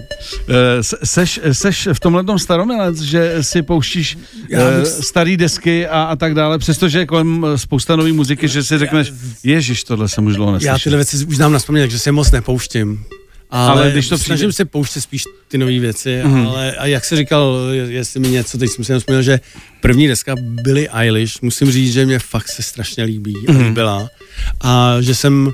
Eh, 0.50 0.84
se- 0.84 0.98
Seš, 1.04 1.40
seš 1.52 1.88
v 1.94 2.00
tomhle 2.00 2.40
staromilec, 2.40 3.02
že 3.02 3.44
si 3.44 3.62
pouštíš 3.62 4.18
Já 4.50 4.60
uh, 4.70 4.76
bych- 4.80 4.88
starý 4.88 5.38
desky 5.38 5.88
a, 5.88 6.04
a 6.04 6.16
tak 6.16 6.34
dále, 6.34 6.58
přestože 6.60 7.00
je 7.00 7.06
kolem 7.06 7.46
eh, 7.54 7.58
spousta 7.58 7.96
nový 7.96 8.12
muziky, 8.12 8.48
že 8.48 8.64
si 8.64 8.78
řekneš, 8.78 9.12
ježiš, 9.44 9.84
tohle 9.84 10.10
jsem 10.10 10.26
už 10.26 10.36
dlouho 10.36 10.52
Já 10.52 10.54
neslyšel. 10.54 10.78
tyhle 10.84 10.98
věci 10.98 11.26
už 11.26 11.36
znám 11.36 11.52
na 11.54 11.60
vzpomínat, 11.60 11.84
takže 11.84 12.00
se 12.00 12.12
moc 12.12 12.32
nepouštím. 12.32 13.04
Ale, 13.52 13.72
Ale 13.82 13.92
když 13.92 14.10
to 14.10 14.18
snažím 14.18 14.36
přijde- 14.50 14.54
se 14.54 14.66
pouštět 14.66 15.02
spíš 15.02 15.24
ty 15.48 15.58
nové 15.58 15.80
věci, 15.80 16.22
Mhm. 16.24 16.40
mm. 16.40 16.48
ale 16.48 16.72
a 16.76 16.86
jak 16.86 17.06
jsi 17.06 17.16
říkal, 17.16 17.58
je- 17.72 17.92
jestli 17.92 18.20
mi 18.20 18.28
něco, 18.28 18.58
teď 18.58 18.70
jsem 18.72 18.86
si 18.86 18.92
jenom 18.92 19.00
vzpomněl, 19.00 19.22
že 19.22 19.40
první 19.82 20.08
deska 20.08 20.36
Billie 20.40 20.90
Eilish, 20.94 21.42
musím 21.42 21.72
říct, 21.72 21.94
že 21.94 22.06
mě 22.06 22.20
fakt 22.20 22.50
se 22.50 22.64
strašně 22.64 23.04
líbí 23.04 23.34
Mhm. 23.50 23.58
a 23.62 23.68
líbila. 23.68 24.10
A 24.62 24.96
že 25.02 25.16
jsem 25.16 25.52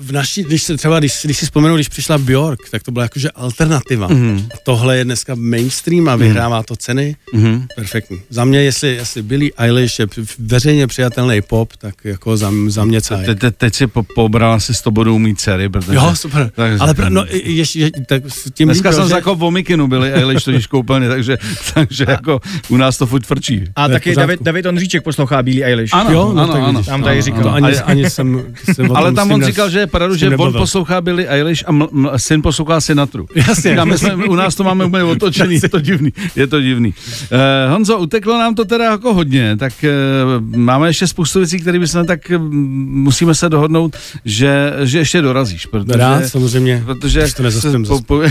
v 0.00 0.12
naší, 0.12 0.42
když 0.42 0.62
se 0.62 0.76
třeba, 0.76 0.98
když, 0.98 1.20
když 1.24 1.36
si 1.38 1.44
vzpomenu, 1.44 1.74
když 1.74 1.88
přišla 1.88 2.18
Bjork, 2.18 2.58
tak 2.70 2.82
to 2.82 2.92
byla 2.92 3.02
jakože 3.02 3.30
alternativa. 3.30 4.08
Mm. 4.08 4.48
A 4.54 4.56
tohle 4.64 4.96
je 4.96 5.04
dneska 5.04 5.34
mainstream 5.34 6.08
a 6.08 6.16
vyhrává 6.16 6.62
to 6.62 6.76
ceny. 6.76 7.16
Mm. 7.32 7.66
Perfektní. 7.76 8.20
Za 8.30 8.44
mě, 8.44 8.62
jestli, 8.62 8.88
jestli 8.88 9.22
Billy 9.22 9.52
Eilish 9.56 9.98
je 9.98 10.06
veřejně 10.38 10.86
přijatelný 10.86 11.42
pop, 11.42 11.76
tak 11.76 11.94
jako 12.04 12.36
za, 12.36 12.52
za 12.66 12.84
mě 12.84 13.00
celé. 13.00 13.24
Te, 13.24 13.34
te, 13.34 13.50
teď 13.50 13.74
si 13.74 13.86
po, 13.86 14.02
pobrala 14.02 14.60
si 14.60 14.74
s 14.74 14.82
to 14.82 14.90
budou 14.90 15.18
mít 15.18 15.40
dcery, 15.40 15.68
protože... 15.68 15.94
Jo, 15.94 16.12
super. 16.14 16.50
Tak, 16.54 16.80
Ale 16.80 16.94
pra, 16.94 17.08
no, 17.08 17.24
ještě, 17.44 17.78
je, 17.78 17.90
tak 18.06 18.22
s 18.28 18.50
tím 18.50 18.68
Dneska 18.68 18.92
jsem 18.92 19.08
že... 19.08 19.14
jako 19.14 19.34
v 19.34 19.44
Omikinu 19.44 19.88
byli 19.88 20.12
Eilish 20.12 20.44
totiž 20.44 20.66
koupelně, 20.66 21.08
takže, 21.08 21.38
takže 21.74 22.06
a, 22.06 22.10
jako 22.10 22.40
u 22.68 22.76
nás 22.76 22.98
to 22.98 23.06
furt 23.06 23.26
frčí. 23.26 23.64
A 23.76 23.88
taky 23.88 24.14
David, 24.14 24.42
David 24.42 24.66
Ondříček 24.66 25.04
poslouchá 25.04 25.42
Billy 25.42 25.64
Eilish. 25.64 25.94
Ano, 25.94 26.12
jo, 26.12 26.32
no, 26.34 26.42
ano, 26.42 26.66
ano. 26.66 26.84
Tam 26.84 27.02
tady 27.02 27.22
říkal. 27.22 27.50
Ani, 27.54 27.76
ani 27.76 28.10
jsem, 28.10 28.54
jsem 28.72 28.92
Ale 28.96 29.12
tam 29.12 29.30
on 29.30 29.44
říkal, 29.44 29.70
že 29.70 29.78
je 29.78 29.86
pravdu, 29.90 30.16
že 30.16 30.36
on 30.36 30.52
poslouchá 30.52 31.00
Billy 31.00 31.28
Eilish 31.28 31.64
a 31.66 31.70
m- 31.70 31.88
m- 31.92 32.10
syn 32.16 32.42
poslouchá 32.42 32.80
Sinatru. 32.80 33.26
Jasně. 33.34 33.70
Říkám, 33.70 33.88
my 33.88 33.98
jsme, 33.98 34.14
u 34.14 34.34
nás 34.34 34.54
to 34.54 34.64
máme 34.64 34.84
úplně 34.84 35.04
otočený, 35.14 35.60
je 35.62 35.68
to 35.68 35.80
divný. 35.80 36.12
Je 36.36 36.46
to 36.46 36.60
divný. 36.60 36.94
Uh, 37.32 37.72
Honzo, 37.72 37.98
uteklo 37.98 38.38
nám 38.38 38.54
to 38.54 38.64
teda 38.64 38.84
jako 38.84 39.14
hodně, 39.14 39.56
tak 39.56 39.72
uh, 39.84 40.56
máme 40.56 40.88
ještě 40.88 41.06
spoustu 41.06 41.38
věcí, 41.38 41.60
které 41.60 41.78
bychom 41.78 42.06
tak 42.06 42.20
uh, 42.36 42.42
musíme 42.88 43.34
se 43.34 43.48
dohodnout, 43.48 43.96
že, 44.24 44.72
že 44.82 44.98
ještě 44.98 45.22
dorazíš. 45.22 45.66
Protože, 45.66 45.98
Rád, 45.98 46.26
samozřejmě. 46.26 46.82
Protože 46.86 47.26
to 47.72 47.82
po, 47.88 48.00
po, 48.02 48.22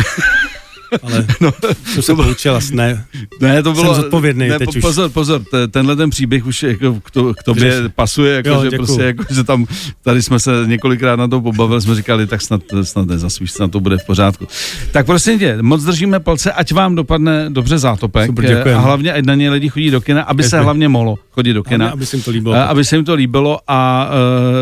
ale 1.04 1.26
no, 1.42 1.52
jsem 1.86 2.04
se 2.04 2.16
poučil 2.16 2.60
ne, 2.72 3.06
ne, 3.42 3.64
to 3.64 3.74
bylo, 3.74 3.94
jsem 3.94 4.04
zodpovědný 4.04 4.48
ne, 4.48 4.60
teď 4.60 4.82
pozor, 4.82 5.06
už. 5.06 5.14
pozor, 5.14 5.42
tenhle 5.72 5.96
ten 5.96 6.10
příběh 6.10 6.46
už 6.46 6.64
jako 6.64 7.02
k, 7.04 7.12
to, 7.12 7.34
k 7.34 7.44
tobě 7.44 7.72
Řeš. 7.72 7.92
pasuje, 7.96 8.36
jako, 8.36 8.50
jo, 8.50 8.64
že 8.64 8.78
prostě, 8.78 9.04
jako, 9.04 9.24
že 9.34 9.44
tam, 9.44 9.66
tady 10.04 10.22
jsme 10.22 10.40
se 10.40 10.52
několikrát 10.66 11.16
na 11.16 11.28
to 11.28 11.42
pobavili, 11.42 11.82
jsme 11.82 11.96
říkali, 11.96 12.28
tak 12.28 12.42
snad, 12.42 12.62
snad 12.84 13.08
nezasvíš, 13.08 13.52
snad 13.52 13.72
to 13.72 13.80
bude 13.80 13.98
v 13.98 14.06
pořádku. 14.06 14.48
Tak 14.92 15.06
prosím 15.06 15.40
tě, 15.40 15.58
moc 15.62 15.84
držíme 15.84 16.20
palce, 16.20 16.52
ať 16.52 16.72
vám 16.72 16.96
dopadne 16.96 17.50
dobře 17.50 17.78
zátopek 17.78 18.26
Super, 18.26 18.68
a 18.68 18.80
hlavně, 18.80 19.14
ať 19.14 19.26
na 19.26 19.36
ně 19.36 19.50
lidi 19.50 19.70
chodí 19.70 19.92
do 19.92 20.02
kina, 20.02 20.22
aby 20.22 20.44
se 20.44 20.60
hlavně 20.60 20.90
mohlo 20.90 21.16
chodit 21.32 21.54
do 21.54 21.64
kina. 21.64 21.90
Aby 21.90 22.06
se 22.06 22.16
jim 22.16 22.24
to 22.24 22.32
líbilo. 22.32 22.56
Aby 22.56 22.86
se 22.86 22.96
jim 22.96 23.06
to 23.06 23.14
líbilo 23.16 23.60
a 23.68 24.10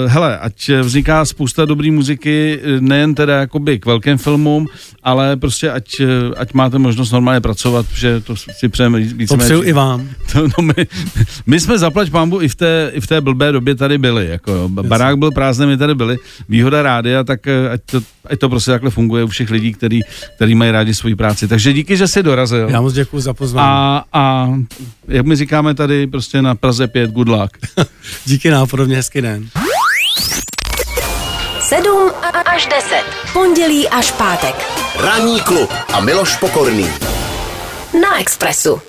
uh, 0.06 0.12
hele, 0.12 0.38
ať 0.40 0.70
vzniká 0.82 1.26
spousta 1.26 1.66
dobrý 1.66 1.92
muziky, 1.92 2.60
nejen 2.80 3.16
teda 3.16 3.40
jakoby 3.40 3.80
k 3.80 3.86
velkým 3.86 4.18
filmům, 4.18 4.68
ale 5.04 5.38
prostě 5.38 5.72
ať 5.72 6.02
ať 6.38 6.54
máte 6.54 6.78
možnost 6.78 7.12
normálně 7.12 7.42
pracovat, 7.42 7.86
že 7.94 8.22
to 8.22 8.36
si 8.36 8.70
přejeme 8.70 9.00
víc. 9.00 9.30
To 9.30 9.38
přeju 9.38 9.64
i 9.64 9.74
vám. 9.74 10.10
To, 10.34 10.48
no 10.48 10.64
my, 10.64 10.88
my, 11.46 11.60
jsme 11.60 11.78
zaplať 11.78 12.10
pámbu 12.10 12.42
i 12.42 12.48
v 12.48 12.56
té, 12.56 12.92
i 12.94 13.02
v 13.02 13.08
té 13.08 13.22
blbé 13.22 13.52
době 13.52 13.76
tady 13.76 13.98
byli. 13.98 14.28
Jako, 14.28 14.70
barák 14.70 15.18
byl 15.18 15.32
prázdný, 15.32 15.68
my 15.68 15.78
tady 15.78 15.96
byli. 15.96 16.18
Výhoda 16.50 16.82
rádia, 16.82 17.24
tak 17.24 17.48
eh, 17.48 17.70
ať 17.70 17.82
to, 17.92 18.02
ať 18.26 18.40
to 18.40 18.50
prostě 18.50 18.72
takhle 18.72 18.90
funguje 18.90 19.24
u 19.24 19.28
všech 19.28 19.50
lidí, 19.50 19.74
který, 19.74 20.02
který 20.36 20.56
mají 20.56 20.72
rádi 20.72 20.94
svoji 20.94 21.16
práci. 21.16 21.48
Takže 21.48 21.74
díky, 21.74 21.98
že 21.98 22.08
jsi 22.08 22.24
dorazil. 22.24 22.70
Já 22.70 22.82
moc 22.82 22.94
děkuji 22.94 23.20
za 23.20 23.34
pozvání. 23.34 23.68
A, 23.68 24.04
a 24.14 24.54
jak 25.08 25.26
my 25.26 25.36
říkáme 25.36 25.74
tady 25.74 26.08
prostě 26.08 26.42
na 26.42 26.56
Praze 26.56 26.88
5, 26.88 27.12
good 27.12 27.28
luck. 27.28 27.58
díky 28.26 28.50
nápodobně, 28.50 28.96
hezký 28.96 29.22
den. 29.22 29.50
7 31.68 32.12
až 32.46 32.66
10. 32.66 33.04
Pondělí 33.34 33.90
až 33.90 34.12
pátek. 34.12 34.56
Ranní 35.00 35.42
klub 35.42 35.74
a 35.94 36.00
Miloš 36.00 36.36
Pokorný. 36.36 36.92
Na 38.02 38.20
Expressu. 38.20 38.82